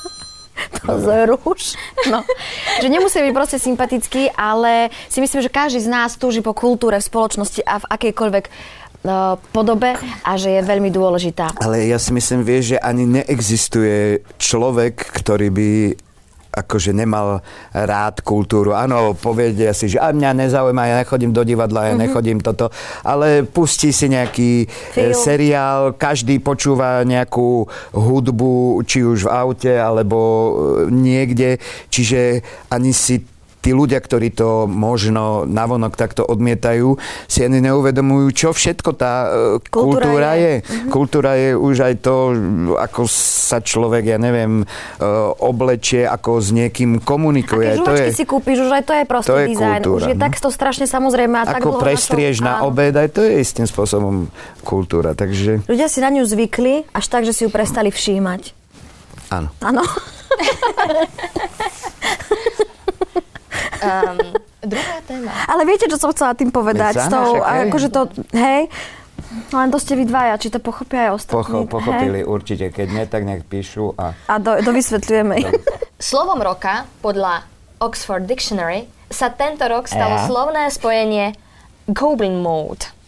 pozor 0.97 1.29
už. 1.47 1.61
No. 2.11 2.27
Že 2.83 2.89
nemusí 2.89 3.19
byť 3.21 3.33
proste 3.37 3.59
sympatický, 3.61 4.33
ale 4.35 4.91
si 5.07 5.23
myslím, 5.23 5.45
že 5.45 5.51
každý 5.53 5.81
z 5.85 5.89
nás 5.91 6.17
túži 6.19 6.43
po 6.43 6.57
kultúre 6.57 6.99
v 6.99 7.07
spoločnosti 7.07 7.63
a 7.63 7.79
v 7.79 7.89
akejkoľvek 7.89 8.45
uh, 8.49 9.37
podobe 9.53 9.97
a 10.25 10.31
že 10.37 10.59
je 10.59 10.63
veľmi 10.65 10.91
dôležitá. 10.93 11.57
Ale 11.61 11.89
ja 11.89 11.97
si 11.97 12.13
myslím, 12.13 12.45
vieš, 12.45 12.77
že 12.77 12.79
ani 12.83 13.07
neexistuje 13.07 14.25
človek, 14.37 14.97
ktorý 14.97 15.49
by 15.53 15.71
akože 16.51 16.91
nemal 16.91 17.47
rád 17.71 18.21
kultúru. 18.27 18.75
Áno, 18.75 19.15
povedia 19.15 19.71
si, 19.71 19.91
že 19.95 20.03
a 20.03 20.11
mňa 20.11 20.31
nezaujíma, 20.47 20.91
ja 20.91 20.97
nechodím 21.07 21.31
do 21.31 21.47
divadla, 21.47 21.87
ja 21.87 21.95
mm-hmm. 21.95 22.03
nechodím 22.03 22.39
toto, 22.43 22.75
ale 23.07 23.47
pustí 23.47 23.95
si 23.95 24.11
nejaký 24.11 24.67
e, 24.67 24.67
Film. 24.67 25.15
seriál, 25.15 25.95
každý 25.95 26.43
počúva 26.43 27.07
nejakú 27.07 27.71
hudbu, 27.95 28.83
či 28.83 29.07
už 29.07 29.27
v 29.27 29.33
aute, 29.33 29.73
alebo 29.79 30.19
e, 30.19 30.51
niekde, 30.91 31.63
čiže 31.89 32.43
ani 32.71 32.91
si 32.91 33.23
tí 33.61 33.77
ľudia, 33.77 34.01
ktorí 34.01 34.33
to 34.33 34.65
možno 34.65 35.45
navonok 35.45 35.95
takto 35.95 36.25
odmietajú, 36.25 36.97
si 37.29 37.45
ani 37.45 37.61
neuvedomujú, 37.61 38.27
čo 38.33 38.49
všetko 38.57 38.91
tá 38.97 39.29
e, 39.29 39.29
kultúra, 39.69 40.01
kultúra 40.01 40.31
je. 40.35 40.41
je. 40.41 40.55
Mm-hmm. 40.61 40.91
Kultúra 40.91 41.33
je 41.37 41.51
už 41.57 41.77
aj 41.85 41.95
to, 42.01 42.15
ako 42.81 43.01
sa 43.13 43.61
človek, 43.61 44.17
ja 44.17 44.19
neviem, 44.19 44.65
e, 44.65 44.67
oblečie, 45.45 46.09
ako 46.09 46.41
s 46.41 46.49
niekým 46.57 47.05
komunikuje. 47.05 47.77
A 47.77 47.85
to 47.85 47.93
je, 47.93 48.17
si 48.17 48.25
kúpiš, 48.25 48.65
už 48.65 48.73
aj 48.81 48.85
to 48.89 48.93
je 48.97 49.05
proste 49.05 49.29
to 49.29 49.37
je 49.37 49.47
dizajn. 49.53 49.81
Kultúra, 49.85 49.97
už 49.97 50.03
je 50.09 50.17
no. 50.17 50.23
tak 50.25 50.33
to 50.41 50.49
strašne 50.49 50.87
samozrejme. 50.89 51.37
A 51.37 51.45
ako 51.61 51.77
tak 51.77 51.85
prestrieš 51.85 52.41
na 52.41 52.65
obed, 52.65 52.97
aj 52.97 53.13
to 53.13 53.21
je 53.21 53.45
istým 53.45 53.69
spôsobom 53.69 54.33
kultúra. 54.65 55.13
Takže... 55.13 55.69
Ľudia 55.69 55.93
si 55.93 56.01
na 56.01 56.09
ňu 56.09 56.25
zvykli 56.25 56.89
až 56.97 57.05
tak, 57.13 57.29
že 57.29 57.37
si 57.37 57.45
ju 57.45 57.51
prestali 57.53 57.93
všímať. 57.93 58.57
Áno. 59.31 59.53
Áno. 59.63 59.85
Um, 63.81 64.17
druhá 64.73 64.99
téma. 65.09 65.33
Ale 65.49 65.65
viete, 65.65 65.89
čo 65.89 65.97
som 65.97 66.13
chcela 66.13 66.37
tým 66.37 66.53
povedať? 66.53 67.01
S 67.01 67.09
tou, 67.09 67.41
akože 67.41 67.89
to, 67.89 68.13
hej, 68.37 68.69
len 69.55 69.69
to 69.71 69.79
ste 69.79 69.95
vy 69.95 70.05
dvaja, 70.05 70.35
či 70.43 70.51
to 70.51 70.59
pochopia 70.59 71.11
aj 71.11 71.23
ostatní. 71.23 71.39
Pocho, 71.39 71.57
pochopili 71.71 72.21
hej? 72.23 72.29
určite, 72.29 72.67
keď 72.75 72.87
nie, 72.91 73.05
tak 73.07 73.23
nech 73.25 73.47
píšu. 73.47 73.95
A, 73.95 74.13
a 74.27 74.35
do, 74.43 74.59
dovysvetľujeme. 74.59 75.37
Slovom 76.01 76.41
roka 76.43 76.89
podľa 77.05 77.47
Oxford 77.81 78.27
Dictionary 78.27 78.91
sa 79.09 79.31
tento 79.31 79.65
rok 79.67 79.87
stalo 79.87 80.19
ja. 80.19 80.27
slovné 80.27 80.63
spojenie 80.71 81.35
Goblin 81.91 82.43
Mode. 82.43 83.00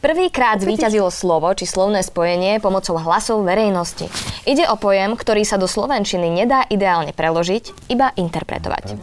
Prvýkrát 0.00 0.56
zvíťazilo 0.56 1.12
slovo 1.12 1.52
či 1.52 1.68
slovné 1.68 2.00
spojenie 2.00 2.56
pomocou 2.56 2.96
hlasov 2.96 3.44
verejnosti. 3.44 4.08
Ide 4.48 4.64
o 4.72 4.80
pojem, 4.80 5.12
ktorý 5.12 5.44
sa 5.44 5.60
do 5.60 5.68
slovenčiny 5.68 6.32
nedá 6.32 6.64
ideálne 6.72 7.12
preložiť, 7.12 7.92
iba 7.92 8.08
interpretovať. 8.16 8.96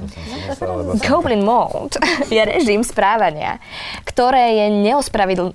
Goblin 1.06 1.46
mode 1.46 2.02
je 2.34 2.42
režim 2.42 2.82
správania, 2.82 3.62
ktoré 4.10 4.58
je 4.58 4.74
neospravedl... 4.74 5.54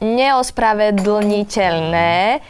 neospravedlniteľné 0.00 2.40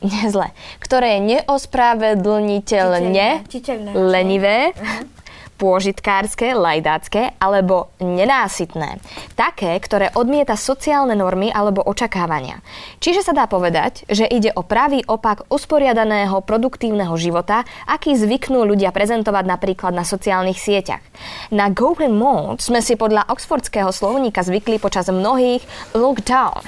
nie 0.00 0.32
zle, 0.32 0.48
ktoré 0.80 1.20
je 1.20 1.44
neospravedlniteľne 1.44 3.44
lenivé, 3.92 4.72
uh-huh 4.72 5.19
pôžitkárske, 5.60 6.56
lajdácké 6.56 7.36
alebo 7.36 7.92
nenásytné. 8.00 8.96
Také, 9.36 9.76
ktoré 9.76 10.08
odmieta 10.16 10.56
sociálne 10.56 11.12
normy 11.12 11.52
alebo 11.52 11.84
očakávania. 11.84 12.64
Čiže 13.04 13.28
sa 13.28 13.36
dá 13.36 13.44
povedať, 13.44 14.08
že 14.08 14.24
ide 14.24 14.48
o 14.56 14.64
pravý 14.64 15.04
opak 15.04 15.44
usporiadaného 15.52 16.40
produktívneho 16.40 17.12
života, 17.20 17.68
aký 17.84 18.16
zvyknú 18.16 18.64
ľudia 18.64 18.88
prezentovať 18.88 19.44
napríklad 19.44 19.92
na 19.92 20.08
sociálnych 20.08 20.56
sieťach. 20.56 21.04
Na 21.52 21.68
Golden 21.68 22.16
Mode 22.16 22.64
sme 22.64 22.80
si 22.80 22.96
podľa 22.96 23.28
oxfordského 23.28 23.92
slovníka 23.92 24.40
zvykli 24.40 24.80
počas 24.80 25.12
mnohých 25.12 25.60
lockdown. 25.92 26.64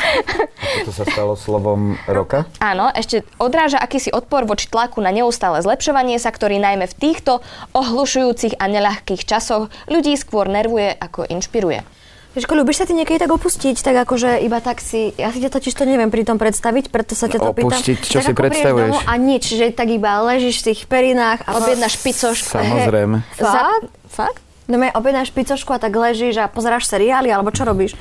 To 0.85 0.92
sa 0.92 1.09
stalo 1.09 1.33
slovom 1.38 1.96
roka? 2.05 2.44
Áno, 2.61 2.92
ešte 2.92 3.24
odráža 3.40 3.81
akýsi 3.81 4.12
odpor 4.12 4.44
voči 4.44 4.68
tlaku 4.68 5.00
na 5.00 5.14
neustále 5.14 5.62
zlepšovanie 5.64 6.20
sa, 6.20 6.35
ktorý 6.35 6.59
najmä 6.61 6.90
v 6.90 6.98
týchto 6.98 7.40
ohlušujúcich 7.72 8.59
a 8.59 8.66
neľahkých 8.82 9.22
časoch 9.22 9.70
ľudí 9.86 10.18
skôr 10.18 10.50
nervuje 10.50 10.90
ako 10.98 11.30
inšpiruje. 11.30 11.86
Ježko, 12.32 12.56
ľubíš 12.56 12.80
sa 12.80 12.88
ty 12.88 12.96
niekedy 12.96 13.20
tak 13.20 13.28
opustiť, 13.28 13.76
tak 13.84 14.08
akože 14.08 14.40
iba 14.40 14.56
tak 14.64 14.80
si, 14.80 15.12
ja 15.20 15.28
si 15.28 15.44
ťa 15.44 15.52
totiž 15.52 15.76
to 15.76 15.84
neviem 15.84 16.08
pri 16.08 16.24
tom 16.24 16.40
predstaviť, 16.40 16.88
preto 16.88 17.12
sa 17.12 17.28
ťa 17.28 17.44
to 17.44 17.52
pýtam. 17.52 17.76
Opustiť, 17.76 17.98
čo 18.00 18.24
tak 18.24 18.26
si 18.26 18.32
predstavuješ? 18.32 19.04
a 19.04 19.12
nič, 19.20 19.44
že 19.52 19.68
tak 19.68 19.92
iba 19.92 20.16
ležíš 20.24 20.64
v 20.64 20.72
tých 20.72 20.80
perinách 20.88 21.44
a 21.44 21.60
objednáš 21.60 22.00
picošku. 22.00 22.56
Samozrejme. 22.56 23.20
He, 23.36 23.44
Fakt? 23.44 23.92
Fakt? 24.08 24.40
No 24.64 24.80
objednáš 24.80 25.28
picošku 25.28 25.76
a 25.76 25.78
tak 25.78 25.92
ležíš 25.92 26.40
a 26.40 26.48
pozeráš 26.48 26.88
seriály, 26.88 27.28
alebo 27.28 27.52
čo 27.52 27.68
robíš? 27.68 27.92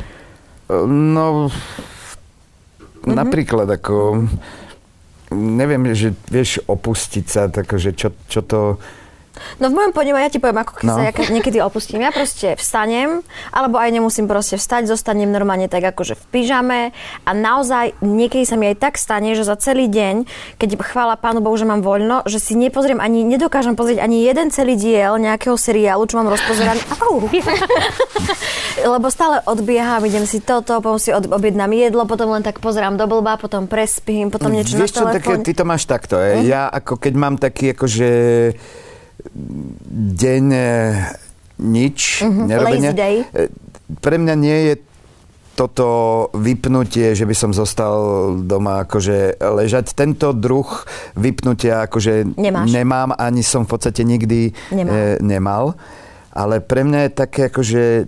No, 0.72 1.52
mm-hmm. 1.52 3.12
napríklad 3.12 3.68
ako, 3.68 4.32
neviem, 5.36 5.92
že 5.92 6.16
vieš 6.32 6.64
opustiť 6.72 7.26
sa, 7.28 7.52
takže 7.52 7.92
čo, 8.00 8.16
čo 8.32 8.40
to 8.48 8.80
No 9.58 9.72
v 9.72 9.80
mojom 9.80 9.92
ponímaní, 9.92 10.28
ja 10.28 10.34
ti 10.34 10.38
poviem, 10.38 10.60
ako 10.60 10.74
keď 10.76 10.86
No. 10.86 10.96
sa 11.00 11.02
ja 11.08 11.14
niekedy 11.32 11.64
opustím. 11.64 12.04
Ja 12.04 12.12
proste 12.12 12.54
vstanem, 12.56 13.24
alebo 13.50 13.80
aj 13.80 13.90
nemusím 13.90 14.28
proste 14.28 14.56
vstať, 14.56 14.86
zostanem 14.86 15.28
normálne 15.28 15.66
tak 15.66 15.88
akože 15.88 16.20
v 16.20 16.24
pyžame 16.30 16.82
a 17.24 17.32
naozaj 17.32 17.96
niekedy 18.00 18.44
sa 18.44 18.56
mi 18.56 18.68
aj 18.68 18.78
tak 18.78 18.94
stane, 18.98 19.32
že 19.32 19.42
za 19.42 19.56
celý 19.56 19.88
deň, 19.88 20.28
keď 20.58 20.76
chvála 20.82 21.16
Pánu 21.16 21.40
Bohu, 21.40 21.56
že 21.56 21.64
mám 21.64 21.80
voľno, 21.80 22.26
že 22.26 22.38
si 22.38 22.54
nepozriem 22.54 23.00
ani, 23.00 23.24
nedokážem 23.24 23.74
pozrieť 23.74 24.04
ani 24.04 24.22
jeden 24.22 24.50
celý 24.50 24.76
diel 24.76 25.16
nejakého 25.16 25.56
seriálu, 25.56 26.04
čo 26.06 26.20
mám 26.20 26.28
rozpozeraný. 26.28 26.82
Lebo 28.82 29.08
stále 29.08 29.40
odbieham, 29.46 30.02
idem 30.02 30.26
si 30.26 30.40
toto, 30.40 30.80
potom 30.80 30.98
si 30.98 31.12
od, 31.12 31.28
objednám 31.28 31.72
jedlo, 31.72 32.04
potom 32.04 32.32
len 32.32 32.42
tak 32.42 32.60
pozerám 32.60 32.98
do 32.98 33.06
blba, 33.06 33.38
potom 33.38 33.68
prespím, 33.68 34.28
potom 34.28 34.50
niečo 34.50 34.76
Vieš 34.76 34.92
čo, 34.92 35.06
na 35.06 35.14
také, 35.14 35.38
telefóne. 35.38 35.46
ty 35.46 35.52
to 35.54 35.64
máš 35.64 35.84
takto. 35.86 36.16
Mm. 36.18 36.44
Ja 36.44 36.68
ako 36.68 36.98
keď 36.98 37.14
mám 37.14 37.36
taký 37.38 37.72
akože 37.72 38.10
deň 40.16 40.46
e, 40.50 40.70
nič, 41.60 42.00
Mhm, 42.22 42.42
nerobenia. 42.46 42.92
e, 42.92 43.48
Pre 43.94 44.16
mňa 44.16 44.36
nie 44.36 44.58
je 44.64 44.74
toto 45.52 45.88
vypnutie, 46.34 47.12
že 47.12 47.28
by 47.28 47.36
som 47.36 47.52
zostal 47.52 47.94
doma 48.40 48.82
akože 48.82 49.36
ležať. 49.38 49.92
Tento 49.92 50.32
druh 50.32 50.66
vypnutia 51.14 51.86
akože 51.86 52.34
Nemáš. 52.34 52.72
nemám, 52.72 53.12
ani 53.14 53.44
som 53.44 53.62
v 53.62 53.70
podstate 53.70 54.02
nikdy 54.02 54.56
Nemal. 54.72 54.92
E, 54.92 55.02
nemal. 55.20 55.64
Ale 56.32 56.60
pre 56.60 56.82
mňa 56.82 57.00
je 57.02 57.12
také 57.12 57.42
akože 57.46 58.08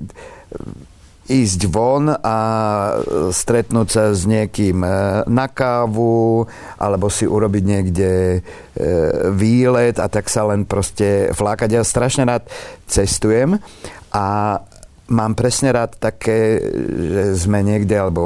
ísť 1.33 1.61
von 1.73 2.13
a 2.13 2.37
stretnúť 3.33 3.87
sa 3.89 4.03
s 4.13 4.29
niekým 4.29 4.85
e, 4.85 4.89
na 5.25 5.49
kávu 5.49 6.45
alebo 6.77 7.09
si 7.09 7.25
urobiť 7.25 7.63
niekde 7.65 8.11
e, 8.37 8.39
výlet 9.33 9.97
a 9.97 10.05
tak 10.05 10.29
sa 10.29 10.45
len 10.53 10.69
proste 10.69 11.33
flákať. 11.33 11.69
Ja 11.73 11.81
strašne 11.81 12.29
rád 12.29 12.45
cestujem 12.85 13.57
a 14.13 14.25
mám 15.05 15.33
presne 15.33 15.69
rád 15.69 15.95
také, 15.95 16.63
že 16.89 17.23
sme 17.37 17.59
niekde, 17.59 17.93
alebo 17.93 18.23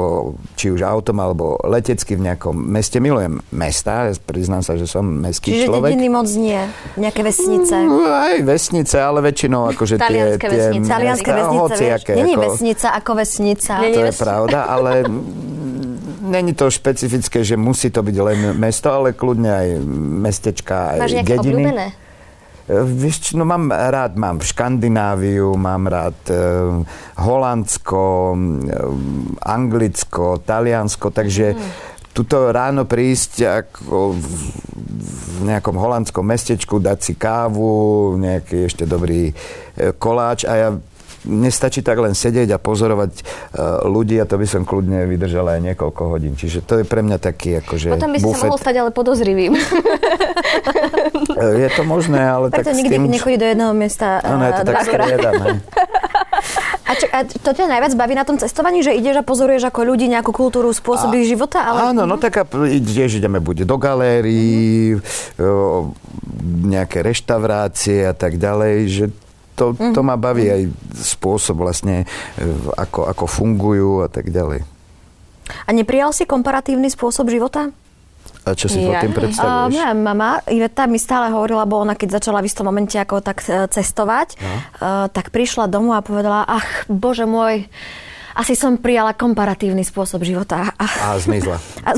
či 0.54 0.70
už 0.70 0.80
autom, 0.80 1.18
alebo 1.18 1.58
letecky 1.60 2.14
v 2.14 2.24
nejakom 2.24 2.54
meste. 2.54 2.96
Milujem 2.96 3.42
mesta, 3.50 4.06
priznám 4.20 4.60
sa, 4.60 4.74
že 4.74 4.84
som 4.84 5.02
mestský 5.02 5.52
Čiže 5.52 5.66
človek. 5.66 5.90
dediny 5.90 6.08
moc 6.08 6.28
nie, 6.30 6.60
nejaké 6.94 7.20
vesnice. 7.20 7.74
No, 7.82 8.02
Aj 8.04 8.38
vesnice, 8.38 8.96
ale 8.96 9.18
väčšinou 9.20 9.68
akože 9.68 9.94
tie... 9.96 10.02
Talianske 10.02 10.38
tie 10.40 10.50
vesnice. 10.50 10.88
Talianské 10.88 11.30
vesnice, 11.30 11.52
vieš? 11.52 11.62
hociaké, 11.66 12.10
Není 12.14 12.34
ako- 12.34 12.44
vesnica 12.44 12.86
ako 12.94 13.10
vesnica. 13.14 13.72
Nie, 13.78 13.90
To 13.90 14.02
je 14.04 14.14
pravda, 14.14 14.58
ale 14.64 14.90
mm, 15.02 16.28
není 16.34 16.52
to 16.52 16.66
špecifické, 16.66 17.42
že 17.42 17.54
musí 17.54 17.90
to 17.90 18.00
byť 18.00 18.16
len 18.18 18.38
mesto, 18.54 18.88
ale 18.88 19.12
kľudne 19.12 19.50
aj 19.50 19.68
mestečka, 20.20 20.94
aj 20.94 20.98
Máš 21.00 21.12
dediny. 21.20 21.38
obľúbené? 21.64 21.86
Vieš, 22.68 23.32
no 23.32 23.48
mám 23.48 23.72
rád, 23.72 24.20
mám 24.20 24.44
Škandináviu, 24.44 25.56
mám 25.56 25.88
rád 25.88 26.20
e, 26.28 26.36
Holandsko, 27.16 28.36
e, 28.36 28.76
Anglicko, 29.40 30.44
Taliansko, 30.44 31.08
takže 31.08 31.56
tuto 32.12 32.52
ráno 32.52 32.84
prísť 32.84 33.32
ako 33.48 34.12
v, 34.12 34.32
v 35.08 35.38
nejakom 35.48 35.80
holandskom 35.80 36.28
mestečku, 36.28 36.76
dať 36.76 36.98
si 37.00 37.12
kávu, 37.16 38.20
nejaký 38.20 38.68
ešte 38.68 38.84
dobrý 38.84 39.32
e, 39.32 39.34
koláč 39.96 40.44
a 40.44 40.52
ja 40.52 40.68
mne 41.28 41.52
stačí 41.52 41.84
tak 41.84 42.00
len 42.00 42.16
sedieť 42.16 42.56
a 42.56 42.58
pozorovať 42.58 43.12
e, 43.12 43.22
ľudí 43.84 44.16
a 44.16 44.24
to 44.24 44.40
by 44.40 44.46
som 44.48 44.64
kľudne 44.64 45.04
vydržal 45.04 45.44
aj 45.44 45.60
niekoľko 45.72 46.02
hodín. 46.08 46.34
Čiže 46.34 46.64
to 46.64 46.80
je 46.80 46.84
pre 46.88 47.04
mňa 47.04 47.20
taký 47.20 47.60
akože 47.60 47.92
Potom 47.92 48.10
by 48.10 48.18
si 48.18 48.24
sa 48.24 48.28
bufet. 48.32 48.48
mohol 48.48 48.58
stať 48.58 48.74
ale 48.80 48.90
podozrivým. 48.90 49.52
E, 49.52 49.60
Je 51.38 51.68
to 51.70 51.82
možné, 51.84 52.18
ale 52.18 52.50
tak, 52.50 52.64
Preto 52.66 52.74
s 52.74 52.78
nikdy 52.80 52.96
tým... 52.98 53.02
nechodí 53.06 53.36
do 53.36 53.46
jedného 53.46 53.72
miesta 53.76 54.18
Áno, 54.24 54.42
je 54.42 54.52
uh, 54.52 54.58
to 54.58 54.64
tak 54.64 54.74
dvakrát. 54.74 55.06
striedame. 55.06 55.48
A, 56.88 56.92
čo, 56.96 57.06
a 57.12 57.18
to 57.26 57.50
ťa 57.52 57.68
najviac 57.68 57.92
baví 57.94 58.14
na 58.16 58.24
tom 58.24 58.40
cestovaní, 58.40 58.80
že 58.80 58.96
ideš 58.96 59.20
a 59.20 59.24
pozoruješ 59.26 59.68
ako 59.68 59.84
ľudí 59.84 60.08
nejakú 60.08 60.32
kultúru, 60.32 60.72
spôsoby 60.72 61.28
života? 61.28 61.60
Ale... 61.60 61.92
Áno, 61.92 62.08
no 62.08 62.16
tak 62.16 62.40
a 62.40 62.44
ideš, 62.64 63.20
ideme 63.20 63.44
buď 63.44 63.68
do 63.68 63.76
galérií, 63.76 64.96
o, 65.36 65.92
nejaké 66.64 67.04
reštaurácie 67.04 68.08
a 68.08 68.14
tak 68.16 68.40
ďalej, 68.40 68.76
že 68.88 69.04
to, 69.58 69.64
to 69.74 70.00
ma 70.00 70.14
baví 70.14 70.46
aj 70.46 70.62
spôsob 70.94 71.58
vlastne, 71.58 72.06
e, 72.34 72.44
ako, 72.72 73.10
ako 73.10 73.24
fungujú 73.26 73.92
a 74.00 74.08
tak 74.08 74.30
ďalej. 74.30 74.62
A 75.64 75.70
neprijal 75.70 76.12
si 76.12 76.22
komparatívny 76.22 76.86
spôsob 76.86 77.26
života? 77.26 77.74
A 78.44 78.52
čo 78.52 78.64
si 78.64 78.78
pod 78.78 78.94
Ja 78.94 79.02
tým 79.02 79.12
predstavuješ? 79.12 79.74
moja 79.74 79.92
mama, 79.92 80.40
Iveta, 80.46 80.84
mi 80.84 80.96
stále 80.96 81.28
hovorila, 81.28 81.64
bo 81.64 81.78
ona 81.78 81.92
keď 81.92 82.16
začala 82.16 82.40
v 82.40 82.48
istom 82.48 82.64
momente 82.64 82.94
ako 82.94 83.20
tak 83.20 83.42
e, 83.42 83.66
cestovať, 83.66 84.38
No. 84.38 84.48
uh, 84.48 84.60
tak 85.06 85.28
prišla 85.28 85.66
domov 85.66 85.92
a 85.94 86.00
povedala, 86.00 86.46
ach, 86.46 86.64
bože 86.86 87.24
môj, 87.24 87.68
asi 88.38 88.54
som 88.54 88.78
prijala 88.78 89.18
komparatívny 89.18 89.82
spôsob 89.82 90.22
života. 90.22 90.70
A, 90.78 90.86
A 91.10 91.18
zmizla. 91.18 91.58
a, 91.82 91.90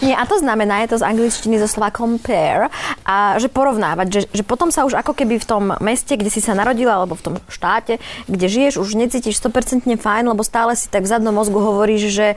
nie, 0.00 0.16
a 0.16 0.24
to 0.24 0.40
znamená, 0.40 0.80
je 0.88 0.96
to 0.96 1.00
z 1.00 1.04
angličtiny 1.04 1.60
zo 1.60 1.68
slova 1.68 1.92
compare, 1.92 2.72
a 3.04 3.36
že 3.36 3.52
porovnávať, 3.52 4.06
že, 4.08 4.20
že 4.32 4.42
potom 4.48 4.72
sa 4.72 4.88
už 4.88 4.96
ako 4.96 5.12
keby 5.12 5.36
v 5.36 5.44
tom 5.44 5.64
meste, 5.84 6.16
kde 6.16 6.32
si 6.32 6.40
sa 6.40 6.56
narodila, 6.56 6.96
alebo 6.96 7.12
v 7.12 7.24
tom 7.28 7.34
štáte, 7.52 8.00
kde 8.24 8.46
žiješ, 8.48 8.80
už 8.80 8.96
necítiš 8.96 9.36
100% 9.36 9.84
fajn, 10.00 10.24
lebo 10.32 10.40
stále 10.40 10.72
si 10.72 10.88
tak 10.88 11.04
v 11.04 11.12
zadnom 11.12 11.36
mozgu 11.36 11.60
hovoríš, 11.60 12.08
že 12.08 12.28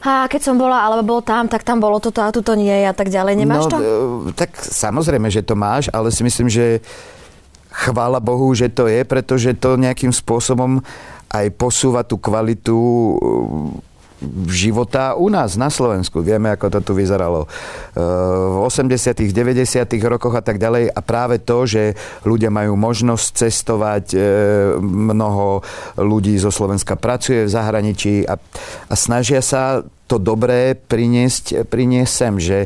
a 0.00 0.24
keď 0.32 0.40
som 0.40 0.56
bola, 0.56 0.80
alebo 0.80 1.16
bol 1.16 1.20
tam, 1.20 1.44
tak 1.44 1.60
tam 1.60 1.76
bolo 1.76 2.00
toto 2.00 2.24
a 2.24 2.32
tuto 2.32 2.56
nie 2.56 2.88
a 2.88 2.96
tak 2.96 3.12
ďalej. 3.12 3.36
Nemáš 3.36 3.68
no, 3.68 3.72
to? 3.72 3.76
e, 3.76 3.84
tak 4.32 4.56
samozrejme, 4.56 5.28
že 5.28 5.44
to 5.44 5.52
máš, 5.52 5.92
ale 5.92 6.08
si 6.08 6.24
myslím, 6.24 6.48
že 6.48 6.80
chvála 7.68 8.16
Bohu, 8.18 8.48
že 8.56 8.72
to 8.72 8.88
je, 8.88 9.04
pretože 9.04 9.52
to 9.60 9.76
nejakým 9.76 10.10
spôsobom 10.10 10.80
aj 11.30 11.46
posúva 11.54 12.02
tú 12.02 12.18
kvalitu 12.18 12.76
e, 12.76 13.14
života 14.52 15.16
u 15.16 15.32
nás 15.32 15.56
na 15.56 15.72
Slovensku. 15.72 16.20
Vieme, 16.20 16.52
ako 16.52 16.68
to 16.68 16.80
tu 16.84 16.92
vyzeralo 16.92 17.46
e, 17.46 17.48
v 17.96 18.56
80 18.66 19.16
90 19.32 19.86
rokoch 20.10 20.36
a 20.36 20.42
tak 20.44 20.60
ďalej. 20.60 20.92
A 20.92 21.00
práve 21.00 21.40
to, 21.40 21.64
že 21.64 21.96
ľudia 22.26 22.52
majú 22.52 22.76
možnosť 22.76 23.26
cestovať, 23.46 24.04
e, 24.12 24.18
mnoho 24.82 25.64
ľudí 25.96 26.36
zo 26.36 26.52
Slovenska 26.52 26.98
pracuje 26.98 27.46
v 27.46 27.52
zahraničí 27.54 28.26
a, 28.26 28.36
a 28.90 28.94
snažia 28.98 29.40
sa 29.40 29.86
to 30.10 30.18
dobré 30.18 30.74
priniesť, 30.74 31.70
priniesť 31.70 32.12
sem, 32.12 32.34
že 32.42 32.58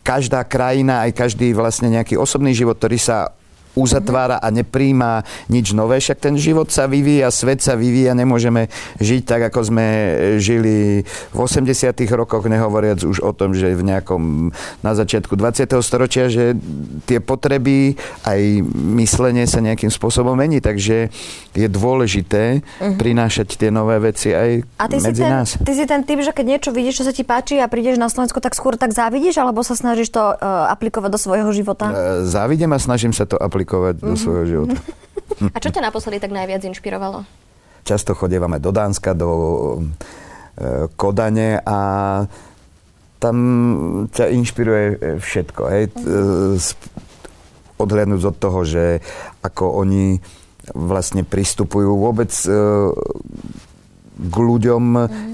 každá 0.00 0.46
krajina, 0.46 1.04
aj 1.04 1.18
každý 1.18 1.52
vlastne 1.52 1.92
nejaký 1.92 2.16
osobný 2.16 2.56
život, 2.56 2.78
ktorý 2.80 2.96
sa 2.96 3.35
uzatvára 3.76 4.40
a 4.40 4.48
nepríjma 4.48 5.22
nič 5.52 5.76
nové, 5.76 6.00
však 6.00 6.18
ten 6.18 6.34
život 6.40 6.72
sa 6.72 6.88
vyvíja, 6.88 7.28
svet 7.28 7.60
sa 7.60 7.76
vyvíja, 7.76 8.16
nemôžeme 8.16 8.72
žiť 8.98 9.22
tak, 9.28 9.52
ako 9.52 9.60
sme 9.68 9.86
žili 10.40 11.04
v 11.04 11.38
80 11.38 11.92
rokoch, 12.16 12.48
nehovoriac 12.48 13.04
už 13.04 13.20
o 13.20 13.30
tom, 13.36 13.52
že 13.52 13.76
v 13.76 13.84
nejakom 13.84 14.50
na 14.80 14.92
začiatku 14.96 15.36
20. 15.36 15.68
storočia, 15.84 16.32
že 16.32 16.56
tie 17.04 17.20
potreby 17.20 18.00
aj 18.24 18.64
myslenie 18.96 19.44
sa 19.44 19.60
nejakým 19.60 19.92
spôsobom 19.92 20.32
mení, 20.32 20.64
takže 20.64 21.12
je 21.52 21.68
dôležité 21.68 22.64
prinášať 22.96 23.60
tie 23.60 23.68
nové 23.68 24.00
veci 24.00 24.32
aj 24.32 24.64
A 24.80 24.88
ty 24.88 24.96
si, 24.96 25.04
medzi 25.04 25.22
ten, 25.22 25.30
nás. 25.30 25.48
ty 25.60 25.72
si 25.76 25.84
ten 25.84 26.00
typ, 26.00 26.24
že 26.24 26.32
keď 26.32 26.44
niečo 26.56 26.70
vidíš, 26.72 27.04
čo 27.04 27.04
sa 27.04 27.12
ti 27.12 27.28
páči 27.28 27.60
a 27.60 27.68
prídeš 27.68 28.00
na 28.00 28.08
Slovensko, 28.08 28.40
tak 28.40 28.56
skôr 28.56 28.80
tak 28.80 28.96
závidíš, 28.96 29.36
alebo 29.36 29.60
sa 29.60 29.76
snažíš 29.76 30.16
to 30.16 30.20
uh, 30.20 30.72
aplikovať 30.72 31.10
do 31.12 31.20
svojho 31.20 31.50
života? 31.52 31.92
E, 31.92 32.24
Závidím 32.24 32.72
a 32.72 32.80
snažím 32.80 33.12
sa 33.12 33.28
to 33.28 33.36
aplikovať 33.36 33.65
do 33.98 34.14
svojho 34.14 34.44
života. 34.46 34.78
A 35.54 35.58
čo 35.58 35.74
ťa 35.74 35.90
naposledy 35.90 36.22
tak 36.22 36.32
najviac 36.32 36.62
inšpirovalo? 36.64 37.26
Často 37.82 38.14
chodievame 38.14 38.62
do 38.62 38.70
Dánska, 38.70 39.12
do 39.12 39.30
e, 40.56 40.88
Kodane 40.96 41.60
a 41.60 41.78
tam 43.18 43.36
ťa 44.10 44.32
inšpiruje 44.32 44.84
e, 44.86 44.96
všetko. 45.18 45.62
Hej? 45.70 45.82
E, 45.92 46.58
Odhľadnúť 47.76 48.22
od 48.24 48.36
toho, 48.40 48.60
že 48.64 49.04
ako 49.44 49.84
oni 49.84 50.16
vlastne 50.72 51.22
pristupujú 51.22 51.92
vôbec 52.00 52.32
e, 52.48 52.50
k 54.16 54.36
ľuďom, 54.36 54.84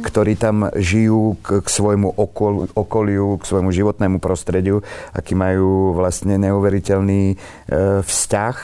ktorí 0.02 0.34
tam 0.34 0.66
žijú, 0.74 1.38
k, 1.38 1.62
k 1.62 1.68
svojmu 1.70 2.18
okol, 2.18 2.66
okoliu, 2.74 3.38
k 3.38 3.46
svojmu 3.46 3.70
životnému 3.70 4.18
prostrediu, 4.18 4.82
aký 5.14 5.38
majú 5.38 5.94
vlastne 5.94 6.34
neuveriteľný 6.42 7.22
e, 7.32 7.36
vzťah 8.02 8.56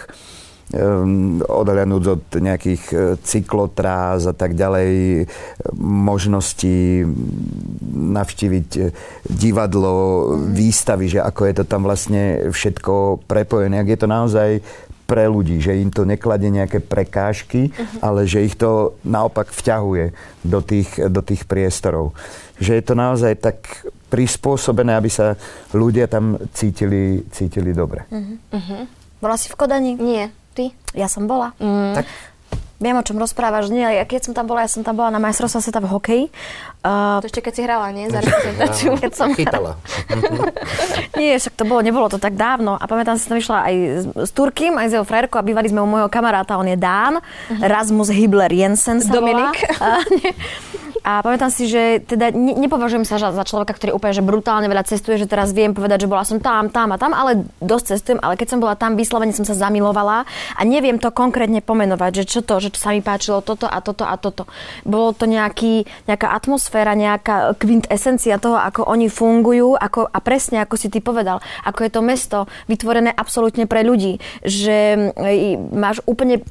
um, 0.74 1.40
odhľadnúť 1.40 2.04
od 2.04 2.22
nejakých 2.36 2.82
e, 2.92 2.96
cyklotráz 3.22 4.28
a 4.28 4.34
tak 4.36 4.52
ďalej, 4.52 4.92
e, 5.22 5.24
možností 5.80 7.06
navštíviť 7.94 8.68
e, 8.76 8.82
divadlo, 9.28 9.94
výstavy, 10.52 11.08
že 11.08 11.20
ako 11.24 11.40
je 11.48 11.54
to 11.56 11.64
tam 11.64 11.88
vlastne 11.88 12.52
všetko 12.52 13.24
prepojené, 13.24 13.80
ak 13.80 13.88
je 13.88 13.98
to 13.98 14.08
naozaj 14.08 14.50
pre 15.08 15.24
ľudí, 15.24 15.56
že 15.56 15.80
im 15.80 15.88
to 15.88 16.04
nekladie 16.04 16.52
nejaké 16.52 16.84
prekážky, 16.84 17.72
ale 18.04 18.28
že 18.28 18.44
ich 18.44 18.60
to 18.60 19.00
naopak 19.08 19.48
vťahuje 19.48 20.12
do 20.44 20.60
tých, 20.60 21.00
do 21.08 21.24
tých 21.24 21.48
priestorov. 21.48 22.12
Že 22.60 22.72
je 22.76 22.84
to 22.84 22.92
naozaj 22.94 23.32
tak 23.40 23.88
prispôsobené, 24.12 24.92
aby 24.92 25.08
sa 25.08 25.40
ľudia 25.72 26.12
tam 26.12 26.36
cítili, 26.52 27.24
cítili 27.32 27.72
dobre. 27.72 28.04
Uh-huh. 28.12 28.84
Bola 29.24 29.40
si 29.40 29.48
v 29.48 29.56
Kodani? 29.56 29.96
Nie. 29.96 30.28
Ty? 30.52 30.76
Ja 30.92 31.08
som 31.08 31.24
bola. 31.24 31.56
Mm. 31.56 32.04
Tak 32.04 32.06
Viem, 32.78 32.94
o 32.94 33.02
čom 33.02 33.18
rozprávaš. 33.18 33.74
Nie, 33.74 33.98
ja 33.98 34.04
keď 34.06 34.30
som 34.30 34.32
tam 34.38 34.46
bola, 34.46 34.62
ja 34.62 34.70
som 34.70 34.86
tam 34.86 34.94
bola 34.94 35.10
na 35.10 35.18
majstrovstve 35.18 35.66
sveta 35.66 35.82
v 35.82 35.90
hokeji. 35.90 36.24
Uh, 36.86 37.18
to 37.18 37.26
ešte 37.26 37.42
keď 37.42 37.52
si 37.58 37.62
hrala, 37.66 37.90
nie? 37.90 38.06
Za 38.06 38.22
reprezentáciu. 38.22 38.94
keď 39.02 39.12
som 39.18 39.34
Chytala. 39.34 39.74
nie, 41.18 41.34
však 41.34 41.58
to 41.58 41.66
bolo, 41.66 41.82
nebolo 41.82 42.06
to 42.06 42.22
tak 42.22 42.38
dávno. 42.38 42.78
A 42.78 42.86
pamätám, 42.86 43.18
že 43.18 43.26
som 43.26 43.34
išla 43.34 43.66
aj 43.66 43.74
s, 43.74 44.04
s 44.14 44.30
Turkým, 44.30 44.78
aj 44.78 44.86
s 44.90 44.94
jeho 44.94 45.02
frérkou 45.02 45.42
a 45.42 45.46
bývali 45.46 45.66
sme 45.66 45.82
u 45.82 45.90
môjho 45.90 46.06
kamaráta, 46.06 46.54
on 46.54 46.70
je 46.70 46.78
Dán. 46.78 47.18
Uh-huh. 47.18 47.58
Rasmus 47.58 48.14
Hibler 48.14 48.54
Jensen 48.54 49.02
sa 49.02 49.10
Dominik. 49.10 49.58
Volá. 49.74 49.98
A 51.08 51.24
pamätám 51.24 51.48
si, 51.48 51.64
že 51.64 52.04
teda 52.04 52.36
ne, 52.36 52.52
nepovažujem 52.52 53.08
sa 53.08 53.16
za 53.16 53.44
človeka, 53.48 53.72
ktorý 53.72 53.96
úplne 53.96 54.12
že 54.12 54.20
brutálne 54.20 54.68
veľa 54.68 54.84
cestuje, 54.84 55.16
že 55.16 55.24
teraz 55.24 55.56
viem 55.56 55.72
povedať, 55.72 56.04
že 56.04 56.10
bola 56.12 56.20
som 56.20 56.36
tam, 56.36 56.68
tam 56.68 56.92
a 56.92 57.00
tam, 57.00 57.16
ale 57.16 57.48
dosť 57.64 57.96
cestujem, 57.96 58.20
ale 58.20 58.36
keď 58.36 58.48
som 58.52 58.60
bola 58.60 58.76
tam, 58.76 58.92
vyslovene 58.92 59.32
som 59.32 59.48
sa 59.48 59.56
zamilovala 59.56 60.28
a 60.28 60.60
neviem 60.68 61.00
to 61.00 61.08
konkrétne 61.08 61.64
pomenovať, 61.64 62.12
že 62.12 62.24
čo 62.28 62.40
to, 62.44 62.60
že 62.60 62.76
sa 62.76 62.92
mi 62.92 63.00
páčilo 63.00 63.40
toto 63.40 63.64
a 63.64 63.80
toto 63.80 64.04
a 64.04 64.20
toto. 64.20 64.44
Bolo 64.84 65.16
to 65.16 65.24
nejaký, 65.24 65.88
nejaká 66.04 66.28
atmosféra, 66.28 66.92
nejaká 66.92 67.56
kvintesencia 67.56 68.36
toho, 68.36 68.60
ako 68.60 68.84
oni 68.84 69.08
fungujú 69.08 69.80
ako, 69.80 70.12
a 70.12 70.18
presne 70.20 70.60
ako 70.60 70.76
si 70.76 70.92
ty 70.92 71.00
povedal, 71.00 71.40
ako 71.64 71.88
je 71.88 71.90
to 71.94 72.00
mesto 72.04 72.38
vytvorené 72.68 73.16
absolútne 73.16 73.64
pre 73.64 73.80
ľudí, 73.80 74.20
že 74.44 75.08
máš 75.72 76.04
úplne, 76.04 76.44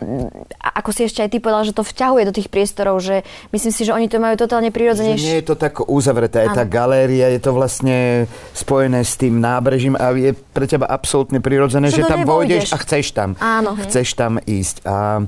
ako 0.66 0.90
si 0.90 1.06
ešte 1.06 1.22
aj 1.22 1.30
ty 1.30 1.38
povedal, 1.38 1.62
že 1.62 1.78
to 1.78 1.86
vťahuje 1.86 2.26
do 2.26 2.34
tých 2.34 2.50
priestorov, 2.50 2.98
že 3.06 3.22
myslím 3.54 3.70
si, 3.70 3.86
že 3.86 3.94
oni 3.94 4.10
to 4.10 4.18
majú 4.18 4.34
to 4.34 4.47
totálne 4.48 4.72
prirodzene. 4.72 5.20
nie 5.20 5.44
je 5.44 5.46
to 5.52 5.60
tak 5.60 5.84
uzavreté, 5.84 6.48
aj 6.48 6.56
tá 6.56 6.64
galéria, 6.64 7.28
je 7.36 7.44
to 7.44 7.52
vlastne 7.52 8.24
spojené 8.56 9.04
s 9.04 9.20
tým 9.20 9.44
nábrežím 9.44 10.00
a 10.00 10.16
je 10.16 10.32
pre 10.32 10.64
teba 10.64 10.88
absolútne 10.88 11.44
prirodzené, 11.44 11.92
že, 11.92 12.08
tam 12.08 12.24
vojdeš 12.24 12.72
a 12.72 12.80
chceš 12.80 13.12
tam. 13.12 13.36
Áno. 13.44 13.76
Chceš 13.76 14.16
tam 14.16 14.40
ísť. 14.40 14.88
A 14.88 15.20
e, 15.20 15.24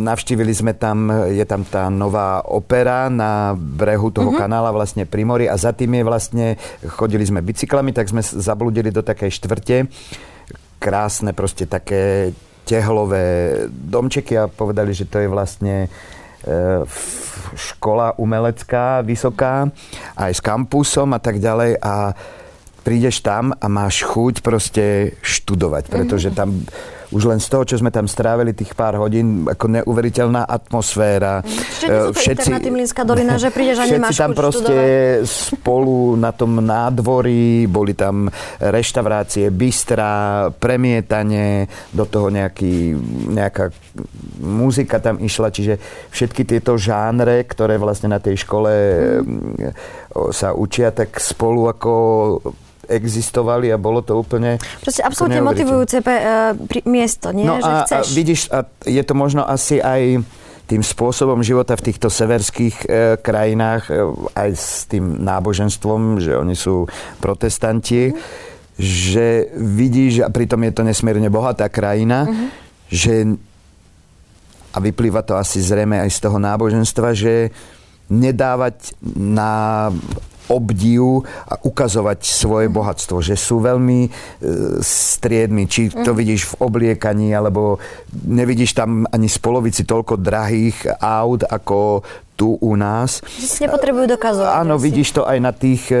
Navštívili 0.00 0.56
sme 0.56 0.72
tam, 0.72 1.12
je 1.28 1.44
tam 1.44 1.68
tá 1.68 1.92
nová 1.92 2.40
opera 2.48 3.12
na 3.12 3.52
brehu 3.52 4.08
toho 4.08 4.32
uh-huh. 4.32 4.40
kanála 4.40 4.72
vlastne 4.72 5.04
pri 5.04 5.22
mori 5.28 5.44
a 5.44 5.60
za 5.60 5.76
tým 5.76 6.00
je 6.00 6.04
vlastne, 6.08 6.46
chodili 6.96 7.28
sme 7.28 7.44
bicyklami, 7.44 7.92
tak 7.92 8.08
sme 8.08 8.24
zabludili 8.24 8.88
do 8.88 9.04
takej 9.04 9.36
štvrte. 9.36 9.76
Krásne 10.80 11.36
proste 11.36 11.68
také 11.68 12.32
tehlové 12.64 13.26
domčeky 13.68 14.38
a 14.38 14.48
povedali, 14.48 14.94
že 14.94 15.04
to 15.04 15.18
je 15.18 15.28
vlastne 15.28 15.90
škola 17.56 18.16
umelecká, 18.16 19.04
vysoká, 19.04 19.68
aj 20.16 20.32
s 20.32 20.40
kampusom 20.40 21.12
a 21.12 21.20
tak 21.20 21.42
ďalej. 21.42 21.76
A 21.80 22.14
prídeš 22.80 23.20
tam 23.20 23.52
a 23.52 23.66
máš 23.68 24.02
chuť 24.08 24.40
proste 24.40 25.14
študovať, 25.20 25.92
pretože 25.92 26.32
tam 26.32 26.64
už 27.10 27.22
len 27.26 27.42
z 27.42 27.48
toho, 27.50 27.66
čo 27.66 27.76
sme 27.78 27.90
tam 27.90 28.06
strávili 28.06 28.54
tých 28.54 28.74
pár 28.78 28.94
hodín, 28.98 29.46
ako 29.50 29.82
neuveriteľná 29.82 30.46
atmosféra. 30.46 31.42
Čiže 31.42 32.14
všetci, 32.14 32.50
všetci 32.54 33.02
dolina, 33.02 33.34
že 33.34 33.50
prídeš 33.50 33.82
a 33.82 33.86
nemáš 33.90 34.14
tam 34.14 34.32
proste 34.32 34.76
študovať. 35.26 35.58
spolu 35.58 36.14
na 36.14 36.30
tom 36.30 36.62
nádvorí, 36.62 37.66
boli 37.66 37.98
tam 37.98 38.30
reštaurácie, 38.62 39.50
bystra, 39.50 40.48
premietanie, 40.54 41.66
do 41.90 42.06
toho 42.06 42.30
nejaký, 42.30 42.94
nejaká 43.34 43.74
muzika 44.38 45.02
tam 45.02 45.18
išla, 45.18 45.50
čiže 45.50 45.74
všetky 46.14 46.46
tieto 46.46 46.78
žánre, 46.78 47.42
ktoré 47.42 47.74
vlastne 47.76 48.14
na 48.14 48.22
tej 48.22 48.46
škole 48.46 48.70
mm. 48.70 50.30
sa 50.30 50.54
učia, 50.54 50.94
tak 50.94 51.18
spolu 51.18 51.66
ako 51.66 51.92
existovali 52.90 53.70
a 53.70 53.78
bolo 53.78 54.02
to 54.02 54.18
úplne 54.18 54.58
Proste 54.82 55.06
absolútne 55.06 55.40
motivujúce 55.40 56.02
pe, 56.02 56.14
uh, 56.18 56.52
pri, 56.58 56.82
miesto, 56.90 57.30
nie? 57.30 57.46
No 57.46 57.62
že 57.62 57.70
a, 57.70 57.86
chceš. 57.86 58.04
a 58.04 58.14
vidíš, 58.18 58.40
a 58.50 58.58
je 58.82 59.02
to 59.06 59.14
možno 59.14 59.46
asi 59.46 59.78
aj 59.78 60.26
tým 60.70 60.86
spôsobom 60.86 61.42
života 61.42 61.74
v 61.74 61.90
týchto 61.90 62.06
severských 62.06 62.76
e, 62.86 63.18
krajinách, 63.18 63.90
e, 63.90 64.06
aj 64.38 64.50
s 64.54 64.86
tým 64.86 65.18
náboženstvom, 65.18 66.22
že 66.22 66.38
oni 66.38 66.54
sú 66.54 66.86
protestanti, 67.18 68.14
mm. 68.14 68.18
že 68.78 69.50
vidíš, 69.58 70.22
a 70.22 70.30
pritom 70.30 70.62
je 70.62 70.72
to 70.78 70.86
nesmierne 70.86 71.26
bohatá 71.26 71.66
krajina, 71.66 72.22
mm-hmm. 72.22 72.48
že 72.86 73.14
a 74.70 74.78
vyplýva 74.78 75.26
to 75.26 75.34
asi 75.34 75.58
zrejme 75.58 75.98
aj 75.98 76.10
z 76.14 76.18
toho 76.22 76.38
náboženstva, 76.38 77.18
že 77.18 77.50
nedávať 78.06 78.94
na 79.18 79.90
obdiv 80.50 81.22
a 81.46 81.54
ukazovať 81.62 82.26
svoje 82.26 82.66
bohatstvo, 82.66 83.22
že 83.22 83.38
sú 83.38 83.62
veľmi 83.62 84.00
e, 84.06 84.10
striedmi, 84.82 85.70
či 85.70 85.94
to 85.94 86.10
vidíš 86.12 86.54
v 86.54 86.58
obliekaní, 86.66 87.30
alebo 87.30 87.78
nevidíš 88.26 88.74
tam 88.74 89.06
ani 89.08 89.30
z 89.30 89.38
polovici 89.38 89.86
toľko 89.86 90.18
drahých 90.18 90.98
aut, 90.98 91.46
ako 91.46 92.02
tu 92.40 92.56
u 92.56 92.72
nás. 92.72 93.20
Že 93.36 93.46
si 93.46 93.58
nepotrebujú 93.68 94.08
dokazovať. 94.16 94.64
Áno, 94.64 94.80
asi. 94.80 94.84
vidíš 94.88 95.20
to 95.20 95.28
aj 95.28 95.38
na 95.44 95.52
tých 95.52 95.92
e, 95.92 96.00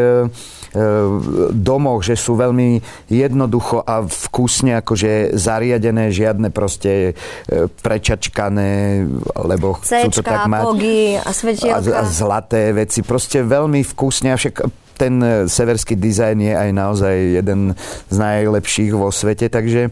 domoch, 1.52 2.00
že 2.00 2.16
sú 2.16 2.40
veľmi 2.40 2.80
jednoducho 3.12 3.84
a 3.84 4.00
vkusne 4.08 4.80
akože 4.80 5.36
zariadené, 5.36 6.08
žiadne 6.08 6.48
proste 6.48 7.12
prečačkané, 7.84 9.04
lebo 9.36 9.76
chcú 9.84 10.08
to 10.08 10.24
tak 10.24 10.48
mať. 10.48 10.64
a 11.20 11.30
svetielka. 11.36 11.92
A, 11.92 12.00
a 12.00 12.08
zlaté 12.08 12.72
veci. 12.72 13.04
Proste 13.04 13.44
veľmi 13.44 13.84
vkusne, 13.84 14.32
avšak 14.32 14.64
ten 14.96 15.20
severský 15.48 15.96
dizajn 15.96 16.38
je 16.44 16.52
aj 16.56 16.70
naozaj 16.76 17.16
jeden 17.40 17.72
z 18.12 18.16
najlepších 18.16 18.92
vo 18.92 19.08
svete, 19.08 19.48
takže 19.48 19.88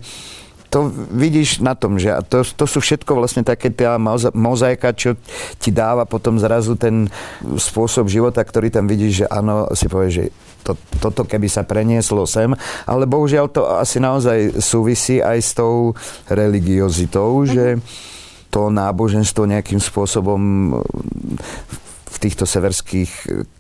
to 0.69 0.93
vidíš 1.13 1.65
na 1.65 1.73
tom, 1.73 1.97
že 1.97 2.13
a 2.13 2.21
to, 2.21 2.45
to 2.45 2.69
sú 2.69 2.85
všetko 2.85 3.17
vlastne 3.17 3.41
také 3.41 3.73
tá 3.73 3.97
mozaika, 4.37 4.93
čo 4.93 5.17
ti 5.57 5.73
dáva 5.73 6.05
potom 6.05 6.37
zrazu 6.37 6.77
ten 6.77 7.09
spôsob 7.41 8.13
života, 8.13 8.45
ktorý 8.45 8.69
tam 8.69 8.85
vidíš, 8.85 9.25
že 9.25 9.27
áno, 9.33 9.69
si 9.73 9.89
povieš, 9.89 10.13
že 10.13 10.25
to, 10.69 10.77
toto 11.01 11.25
keby 11.25 11.49
sa 11.49 11.65
prenieslo 11.65 12.29
sem, 12.29 12.53
ale 12.85 13.09
bohužiaľ 13.09 13.47
to 13.49 13.65
asi 13.65 13.97
naozaj 13.97 14.61
súvisí 14.61 15.25
aj 15.25 15.39
s 15.41 15.57
tou 15.57 15.97
religiozitou, 16.29 17.41
mm-hmm. 17.41 17.53
že 17.53 17.67
to 18.53 18.69
náboženstvo 18.69 19.49
nejakým 19.49 19.81
spôsobom 19.81 20.41
v 22.19 22.27
týchto 22.27 22.51
severských 22.51 23.11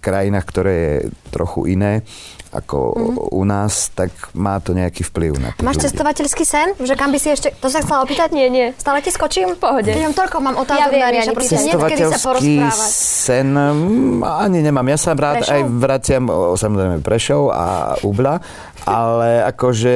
krajinách, 0.03 0.44
ktoré 0.51 0.75
je 0.75 0.97
trochu 1.31 1.79
iné, 1.79 2.03
ako 2.49 2.79
mm-hmm. 2.97 3.38
u 3.38 3.42
nás, 3.44 3.92
tak 3.92 4.11
má 4.33 4.57
to 4.59 4.73
nejaký 4.73 5.05
vplyv 5.05 5.37
na 5.37 5.49
tých 5.53 5.62
Máš 5.62 5.79
ľudí. 5.79 5.87
cestovateľský 5.92 6.44
sen? 6.49 6.68
Že 6.81 6.94
kam 6.97 7.12
by 7.12 7.18
si 7.21 7.29
ešte... 7.31 7.53
To 7.61 7.68
sa 7.68 7.85
chcela 7.85 8.01
opýtať? 8.03 8.33
Nie, 8.33 8.49
nie. 8.49 8.73
Stále 8.81 9.05
ti 9.05 9.12
skočím? 9.12 9.55
V 9.55 9.61
pohode. 9.61 9.92
Mám 9.92 10.16
toľko, 10.16 10.37
mám 10.40 10.57
otázku 10.57 10.97
ja 10.97 11.12
na 11.12 11.37
proste 11.37 11.61
Cestovateľský 11.61 12.55
sen 12.88 13.53
mm, 13.53 14.25
ani 14.25 14.64
nemám. 14.64 14.87
Ja 14.88 14.99
sa 14.99 15.12
rád 15.12 15.44
Prešov? 15.44 15.55
aj 15.55 15.62
vraciam, 15.77 16.25
samozrejme 16.57 16.97
Prešov 17.05 17.42
a 17.53 17.94
Ubla, 18.01 18.40
ale 18.88 19.44
akože 19.44 19.92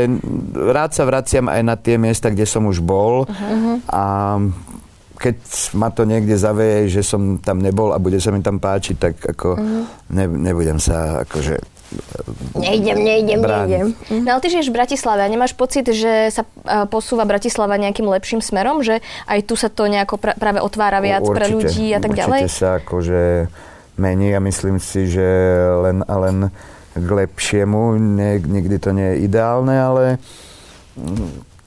rád 0.53 0.93
sa 0.93 1.09
vraciam 1.09 1.49
aj 1.49 1.63
na 1.65 1.75
tie 1.81 1.97
miesta, 1.97 2.29
kde 2.29 2.45
som 2.45 2.69
už 2.69 2.85
bol 2.85 3.25
uh-huh. 3.25 3.81
a 3.89 4.05
keď 5.23 5.37
ma 5.79 5.95
to 5.95 6.03
niekde 6.03 6.35
zaveje, 6.35 6.91
že 6.91 7.07
som 7.07 7.39
tam 7.39 7.63
nebol 7.63 7.95
a 7.95 8.03
bude 8.03 8.19
sa 8.19 8.35
mi 8.35 8.43
tam 8.43 8.59
páčiť, 8.59 8.97
tak 8.99 9.15
ako 9.23 9.55
uh-huh. 9.55 9.85
ne, 10.11 10.25
nebudem 10.27 10.83
sa 10.83 11.23
akože 11.23 11.63
Nejdem, 12.57 13.05
nejdem, 13.05 13.41
brániť. 13.45 13.69
nejdem. 13.69 14.25
No 14.25 14.29
ale 14.33 14.41
ty 14.41 14.49
žiješ 14.49 14.73
v 14.73 14.77
Bratislave 14.81 15.21
a 15.25 15.29
nemáš 15.29 15.53
pocit, 15.53 15.85
že 15.93 16.33
sa 16.33 16.43
e, 16.45 16.89
posúva 16.89 17.29
Bratislava 17.29 17.77
nejakým 17.77 18.09
lepším 18.09 18.41
smerom? 18.41 18.81
Že 18.81 19.05
aj 19.29 19.39
tu 19.45 19.55
sa 19.61 19.69
to 19.69 19.85
nejako 19.89 20.17
pra- 20.17 20.37
práve 20.37 20.65
otvára 20.65 21.05
viac 21.05 21.21
určite, 21.21 21.37
pre 21.37 21.47
ľudí 21.53 21.87
a 21.93 22.01
tak 22.01 22.17
ďalej? 22.17 22.49
Určite 22.49 22.57
sa 22.57 22.81
akože 22.81 23.23
mení 24.01 24.33
a 24.33 24.41
myslím 24.41 24.81
si, 24.81 25.05
že 25.05 25.29
len 25.85 26.01
a 26.09 26.15
len 26.17 26.49
k 26.97 27.09
lepšiemu. 27.09 28.01
Nie, 28.01 28.41
nikdy 28.41 28.77
to 28.81 28.97
nie 28.97 29.17
je 29.17 29.29
ideálne, 29.29 29.77
ale 29.77 30.17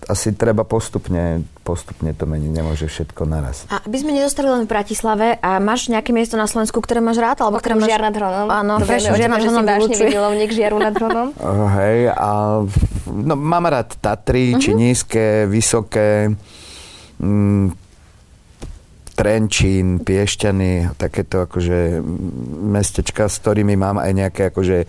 asi 0.05 0.33
treba 0.33 0.65
postupne, 0.65 1.45
postupne 1.65 2.13
to 2.13 2.29
meniť, 2.29 2.51
nemôže 2.53 2.85
všetko 2.85 3.25
naraz. 3.25 3.65
A 3.73 3.81
aby 3.81 3.97
sme 3.97 4.13
nedostali 4.13 4.45
len 4.45 4.63
v 4.63 4.69
Bratislave, 4.69 5.41
a 5.41 5.57
máš 5.57 5.89
nejaké 5.89 6.13
miesto 6.13 6.37
na 6.37 6.45
Slovensku, 6.45 6.77
ktoré 6.77 7.01
máš 7.01 7.17
rád? 7.17 7.41
Alebo 7.41 7.57
ktoré 7.57 7.73
máš... 7.73 7.89
Žiar 7.89 8.03
nad 8.05 8.13
Hronom. 8.13 8.47
Áno, 8.53 8.73
vieš, 8.85 9.09
Žiar 9.09 9.31
nad 9.33 9.41
Hronom 9.41 9.65
vážne 9.65 9.97
milovník 10.05 10.53
Žiaru 10.53 10.77
nad 10.77 10.93
Hronom. 10.93 11.27
Uh, 11.45 11.69
hej, 11.77 12.09
a 12.09 12.61
no, 13.05 13.33
mám 13.37 13.69
rád 13.69 13.95
Tatry, 14.01 14.53
uh-huh. 14.55 14.61
či 14.61 14.71
nízke, 14.73 15.45
vysoké, 15.45 16.33
mm, 17.21 17.85
Trenčín, 19.15 20.03
Piešťany, 20.03 20.99
takéto 20.99 21.47
akože 21.47 22.03
mestečka, 22.67 23.31
s 23.31 23.39
ktorými 23.39 23.79
mám 23.79 23.95
aj 23.95 24.11
nejaké 24.11 24.41
akože 24.51 24.77
e, 24.83 24.87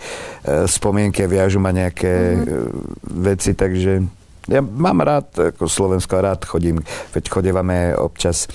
spomienky, 0.66 1.22
viažu 1.30 1.62
ma 1.62 1.70
nejaké 1.70 2.34
mm-hmm. 2.34 3.22
veci, 3.22 3.54
takže 3.54 4.02
ja 4.48 4.60
mám 4.62 5.02
rád 5.02 5.54
ako 5.54 5.68
Slovensko, 5.68 6.20
rád 6.20 6.44
chodím, 6.44 6.80
veď 7.14 7.24
chodívame 7.30 7.96
občas 7.96 8.46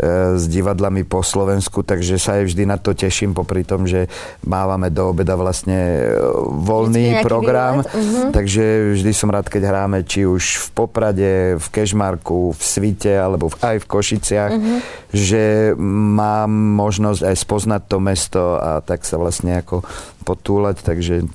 s 0.00 0.44
divadlami 0.48 1.04
po 1.04 1.20
Slovensku, 1.20 1.84
takže 1.84 2.16
sa 2.16 2.40
aj 2.40 2.52
vždy 2.52 2.64
na 2.64 2.80
to 2.80 2.96
teším, 2.96 3.36
popri 3.36 3.62
tom, 3.62 3.84
že 3.84 4.08
mávame 4.46 4.88
do 4.88 5.12
obeda 5.12 5.36
vlastne 5.36 5.76
e, 5.76 6.00
voľný 6.48 7.20
program, 7.20 7.84
uh-huh. 7.84 8.32
takže 8.32 8.96
vždy 8.96 9.12
som 9.12 9.28
rád, 9.28 9.52
keď 9.52 9.62
hráme 9.68 10.02
či 10.08 10.24
už 10.24 10.58
v 10.58 10.66
Poprade, 10.72 11.32
v 11.60 11.66
Kešmarku, 11.68 12.56
v 12.56 12.62
Svite 12.62 13.12
alebo 13.12 13.52
aj 13.60 13.84
v 13.84 13.86
Košiciach, 13.86 14.52
uh-huh. 14.52 14.78
že 15.12 15.76
mám 15.78 16.50
možnosť 16.52 17.28
aj 17.28 17.36
spoznať 17.36 17.82
to 17.86 17.98
mesto 18.00 18.42
a 18.56 18.80
tak 18.80 19.04
sa 19.04 19.20
vlastne 19.20 19.60
ako 19.60 19.84
potúlať, 20.22 20.86
takže 20.86 21.26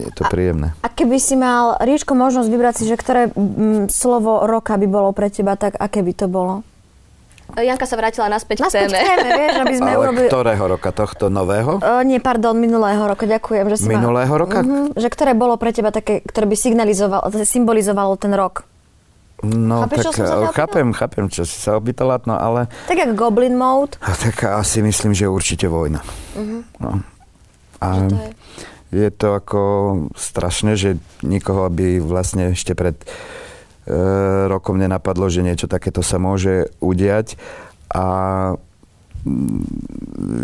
je 0.00 0.10
to 0.16 0.24
príjemné. 0.32 0.72
A, 0.80 0.88
a 0.88 0.92
keby 0.92 1.20
si 1.20 1.36
mal, 1.36 1.76
Ríčko, 1.76 2.16
možnosť 2.16 2.48
vybrať 2.48 2.74
si, 2.80 2.84
že 2.88 2.96
ktoré 2.96 3.28
m, 3.36 3.86
slovo 3.92 4.48
roka 4.48 4.80
by 4.80 4.86
bolo 4.88 5.12
pre 5.12 5.28
teba, 5.28 5.54
tak 5.60 5.76
aké 5.76 6.00
by 6.00 6.12
to 6.16 6.26
bolo? 6.26 6.64
Janka 7.58 7.84
sa 7.88 7.96
vrátila 7.98 8.26
naspäť, 8.30 8.68
naspäť 8.68 8.86
k 8.86 8.94
téme. 8.94 8.98
téme 9.02 9.28
vieš, 9.34 9.56
aby 9.58 9.74
sme 9.74 9.90
Ale 9.90 10.02
urobili... 10.06 10.26
ktorého 10.30 10.64
roka? 10.76 10.88
Tohto 10.94 11.26
nového? 11.32 11.82
O, 11.82 12.00
nie, 12.06 12.22
pardon, 12.22 12.54
minulého 12.54 13.02
roka, 13.02 13.26
ďakujem. 13.26 13.64
Že 13.70 13.76
si 13.76 13.88
minulého 13.90 14.30
ma... 14.30 14.40
roka? 14.40 14.58
Uh-huh, 14.62 14.94
že 14.94 15.08
ktoré 15.10 15.32
bolo 15.34 15.58
pre 15.58 15.74
teba 15.74 15.90
také, 15.90 16.22
ktoré 16.22 16.46
by 16.46 16.56
signalizovalo, 16.56 17.24
symbolizovalo 17.42 18.14
ten 18.20 18.32
rok? 18.36 18.68
No, 19.40 19.88
Chápeš, 19.88 20.12
tak 20.12 20.52
chápem, 20.52 20.92
chápem, 20.92 21.24
čo 21.32 21.48
si 21.48 21.56
sa 21.56 21.80
opýtala, 21.80 22.20
no 22.28 22.36
ale... 22.36 22.68
Tak 22.84 23.00
jak 23.00 23.16
Goblin 23.16 23.56
Mode? 23.56 23.96
Tak 23.96 24.60
asi 24.60 24.84
myslím, 24.84 25.16
že 25.16 25.32
určite 25.32 25.64
vojna. 25.64 26.04
Uh-huh. 26.36 26.60
No. 26.76 27.00
A 27.80 28.04
to 28.04 28.20
je? 28.20 28.30
je 28.90 29.08
to 29.14 29.38
ako 29.38 29.62
strašné, 30.12 30.76
že 30.76 31.00
nikoho 31.24 31.70
by 31.72 32.02
vlastne 32.02 32.52
ešte 32.52 32.76
pred 32.76 33.00
E, 33.88 33.96
rokom 34.48 34.76
nenapadlo, 34.76 35.32
že 35.32 35.40
niečo 35.40 35.64
takéto 35.64 36.04
sa 36.04 36.20
môže 36.20 36.68
udiať 36.84 37.40
a 37.88 38.06
mm, 39.24 39.64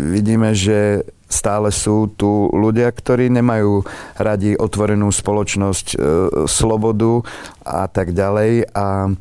vidíme, 0.09 0.57
že 0.57 1.05
stále 1.29 1.69
sú 1.69 2.09
tu 2.17 2.49
ľudia, 2.49 2.89
ktorí 2.89 3.29
nemajú 3.29 3.85
radi 4.17 4.57
otvorenú 4.57 5.13
spoločnosť, 5.13 5.87
e, 5.93 5.97
slobodu 6.49 7.21
a 7.61 7.85
tak 7.85 8.17
ďalej 8.17 8.73
a 8.73 9.13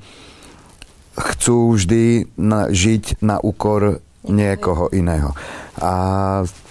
chcú 1.17 1.77
vždy 1.77 2.33
na, 2.41 2.73
žiť 2.73 3.21
na 3.21 3.37
úkor 3.37 4.01
niekoho 4.25 4.91
iného. 4.97 5.37
A 5.77 5.93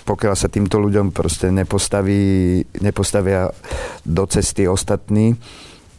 pokiaľ 0.05 0.35
sa 0.37 0.49
týmto 0.49 0.77
ľuďom 0.77 1.09
proste 1.09 1.49
nepostaví, 1.49 2.61
nepostavia 2.81 3.49
do 4.05 4.23
cesty 4.29 4.69
ostatní, 4.69 5.33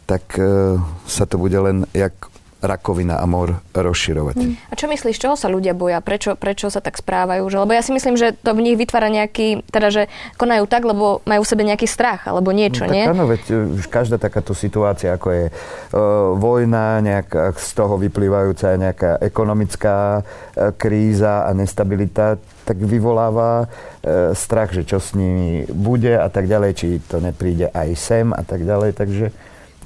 tak 0.07 0.39
e, 0.39 0.79
sa 1.05 1.27
to 1.27 1.35
bude 1.35 1.59
len 1.59 1.83
jak 1.91 2.15
rakovina 2.57 3.21
a 3.21 3.25
mor 3.29 3.61
rozširovať. 3.69 4.37
Hmm. 4.41 4.57
A 4.57 4.73
čo 4.73 4.89
myslíš, 4.89 5.21
čoho 5.21 5.37
sa 5.37 5.45
ľudia 5.45 5.77
boja? 5.77 6.01
Prečo, 6.01 6.33
prečo 6.33 6.73
sa 6.73 6.81
tak 6.81 6.97
správajú? 6.97 7.45
Že, 7.45 7.57
lebo 7.61 7.71
ja 7.77 7.85
si 7.85 7.93
myslím, 7.93 8.17
že 8.17 8.33
to 8.33 8.57
v 8.57 8.65
nich 8.65 8.77
vytvára 8.81 9.13
nejaký, 9.13 9.61
teda 9.69 9.93
že 9.93 10.03
konajú 10.41 10.65
tak, 10.65 10.81
lebo 10.81 11.21
majú 11.29 11.41
v 11.45 11.51
sebe 11.53 11.61
nejaký 11.61 11.85
strach 11.85 12.25
alebo 12.25 12.49
niečo, 12.49 12.89
no, 12.89 12.93
nie? 12.97 13.05
Tak 13.05 13.13
áno, 13.13 13.29
veď 13.29 13.43
e, 13.45 13.55
každá 13.85 14.17
takáto 14.17 14.57
situácia, 14.57 15.13
ako 15.13 15.27
je 15.29 15.45
uh, 15.53 16.33
vojna, 16.33 16.97
nejaká 17.05 17.53
z 17.53 17.69
toho 17.77 17.93
vyplývajúca 18.01 18.73
nejaká 18.73 19.11
ekonomická 19.21 20.25
uh, 20.25 20.73
kríza 20.73 21.45
a 21.45 21.53
nestabilita, 21.53 22.41
tak 22.65 22.81
vyvoláva 22.81 23.69
uh, 23.69 24.33
strach, 24.33 24.73
že 24.73 24.81
čo 24.81 24.97
s 24.97 25.13
nimi 25.13 25.69
bude 25.69 26.17
a 26.17 26.25
tak 26.33 26.49
ďalej, 26.49 26.71
či 26.73 26.87
to 27.05 27.21
nepríde 27.21 27.69
aj 27.69 27.89
sem 27.93 28.33
a 28.33 28.41
tak 28.41 28.65
ďalej, 28.65 28.97
takže 28.97 29.29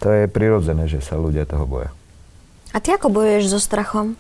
to 0.02 0.10
je 0.10 0.26
prirodzené, 0.26 0.90
že 0.90 0.98
sa 1.00 1.14
ľudia 1.14 1.46
toho 1.46 1.70
boja. 1.70 1.94
A 2.74 2.82
ty 2.82 2.90
ako 2.92 3.14
bojuješ 3.14 3.54
so 3.54 3.60
strachom? 3.62 4.18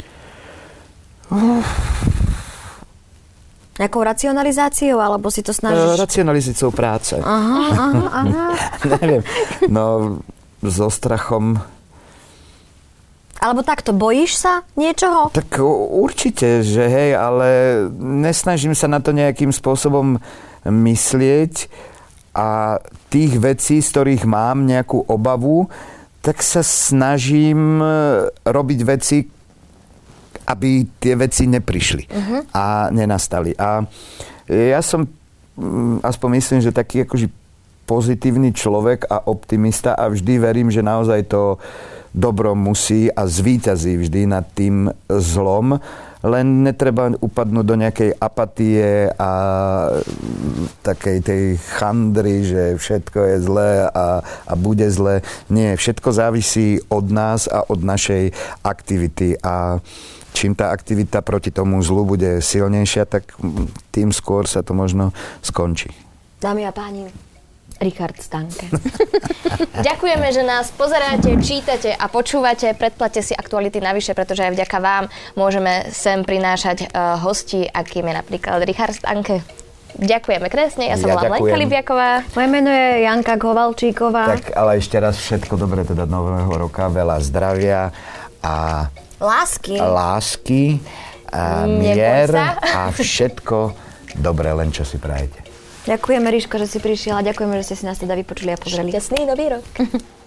Nejakou 3.80 4.04
racionalizáciou, 4.06 5.02
alebo 5.02 5.34
si 5.34 5.42
to 5.42 5.56
snažíš? 5.56 5.98
Racionalizáciou 5.98 6.70
práce. 6.70 7.18
Aha, 7.18 7.60
aha, 7.74 8.02
aha. 8.14 8.46
Neviem. 9.02 9.24
No, 9.72 10.20
so 10.62 10.92
strachom... 10.94 11.58
Alebo 13.42 13.66
takto, 13.66 13.90
bojíš 13.90 14.38
sa 14.38 14.62
niečoho? 14.78 15.34
Tak 15.34 15.58
určite, 15.98 16.62
že 16.62 16.86
hej, 16.86 17.18
ale 17.18 17.50
nesnažím 17.98 18.78
sa 18.78 18.86
na 18.86 19.02
to 19.02 19.18
nejakým 19.18 19.50
spôsobom 19.50 20.22
myslieť 20.62 21.66
a 22.32 22.80
tých 23.12 23.36
vecí, 23.40 23.84
z 23.84 23.88
ktorých 23.92 24.24
mám 24.24 24.64
nejakú 24.64 25.04
obavu, 25.08 25.68
tak 26.22 26.40
sa 26.40 26.62
snažím 26.62 27.82
e, 27.82 27.86
robiť 28.46 28.80
veci, 28.86 29.18
aby 30.48 30.70
tie 31.02 31.14
veci 31.18 31.50
neprišli 31.50 32.04
uh-huh. 32.08 32.40
a 32.54 32.88
nenastali. 32.94 33.52
A 33.58 33.84
ja 34.48 34.80
som, 34.86 35.08
mm, 35.58 36.06
aspoň 36.06 36.30
myslím, 36.38 36.60
že 36.62 36.76
taký 36.76 37.04
akože 37.04 37.28
pozitívny 37.90 38.56
človek 38.56 39.10
a 39.10 39.28
optimista 39.28 39.98
a 39.98 40.08
vždy 40.08 40.34
verím, 40.40 40.70
že 40.72 40.86
naozaj 40.86 41.28
to 41.28 41.60
dobro 42.12 42.56
musí 42.56 43.08
a 43.12 43.28
zvíťazí 43.28 44.00
vždy 44.00 44.22
nad 44.28 44.46
tým 44.52 44.92
zlom 45.08 45.80
len 46.22 46.62
netreba 46.62 47.10
upadnúť 47.18 47.66
do 47.66 47.76
nejakej 47.82 48.12
apatie 48.22 49.10
a 49.18 49.32
takej 50.86 51.18
tej 51.26 51.44
chandry, 51.78 52.46
že 52.46 52.78
všetko 52.78 53.20
je 53.26 53.38
zlé 53.42 53.72
a, 53.90 54.22
a 54.22 54.54
bude 54.54 54.86
zlé. 54.94 55.26
Nie, 55.50 55.74
všetko 55.74 56.10
závisí 56.14 56.78
od 56.94 57.10
nás 57.10 57.50
a 57.50 57.66
od 57.66 57.82
našej 57.82 58.34
aktivity 58.62 59.34
a 59.42 59.82
čím 60.32 60.54
tá 60.54 60.70
aktivita 60.70 61.26
proti 61.26 61.50
tomu 61.50 61.82
zlu 61.82 62.06
bude 62.06 62.40
silnejšia, 62.40 63.10
tak 63.10 63.34
tým 63.90 64.14
skôr 64.14 64.46
sa 64.46 64.62
to 64.62 64.78
možno 64.78 65.12
skončí. 65.42 65.90
Dámy 66.42 66.66
a 66.66 66.74
páni, 66.74 67.31
Richard 67.82 68.22
Stanke. 68.22 68.70
Ďakujeme, 69.88 70.28
že 70.30 70.46
nás 70.46 70.70
pozeráte, 70.70 71.34
čítate 71.42 71.90
a 71.92 72.06
počúvate. 72.06 72.78
Predplate 72.78 73.26
si 73.26 73.34
aktuality 73.34 73.82
navyše, 73.82 74.14
pretože 74.14 74.46
aj 74.46 74.54
vďaka 74.54 74.78
vám 74.78 75.06
môžeme 75.34 75.90
sem 75.90 76.22
prinášať 76.22 76.94
uh, 76.94 77.18
hosti, 77.18 77.66
akým 77.66 78.06
je 78.08 78.14
napríklad 78.14 78.62
Richard 78.64 78.94
Stanke. 78.94 79.42
Ďakujeme 79.92 80.48
kresne, 80.48 80.88
ja 80.88 80.96
som 80.96 81.12
ja 81.12 81.20
Lenka 81.20 81.58
Libiaková. 81.58 82.24
Moje 82.32 82.48
meno 82.48 82.72
je 82.72 83.04
Janka 83.04 83.36
Kovalčíková. 83.36 84.40
Tak 84.40 84.56
ale 84.56 84.80
ešte 84.80 84.96
raz 84.96 85.20
všetko 85.20 85.60
dobré 85.60 85.84
teda 85.84 86.08
nového 86.08 86.48
roka, 86.48 86.88
veľa 86.88 87.20
zdravia 87.20 87.92
a 88.40 88.88
lásky, 89.20 89.76
lásky 89.76 90.80
a 91.28 91.68
mier 91.68 92.32
a 92.56 92.88
všetko 92.96 93.76
dobré, 94.16 94.56
len 94.56 94.72
čo 94.72 94.88
si 94.88 94.96
prajete. 94.96 95.51
Ďakujeme, 95.82 96.28
Ríško, 96.30 96.62
že 96.62 96.68
si 96.70 96.78
prišiel 96.78 97.18
a 97.18 97.26
ďakujeme, 97.26 97.58
že 97.58 97.74
ste 97.74 97.76
si 97.82 97.86
nás 97.90 97.98
teda 97.98 98.14
vypočuli 98.14 98.54
a 98.54 98.58
pozreli. 98.58 98.94
Šťastný 98.94 99.26
nový 99.26 99.58
rok. 99.58 99.66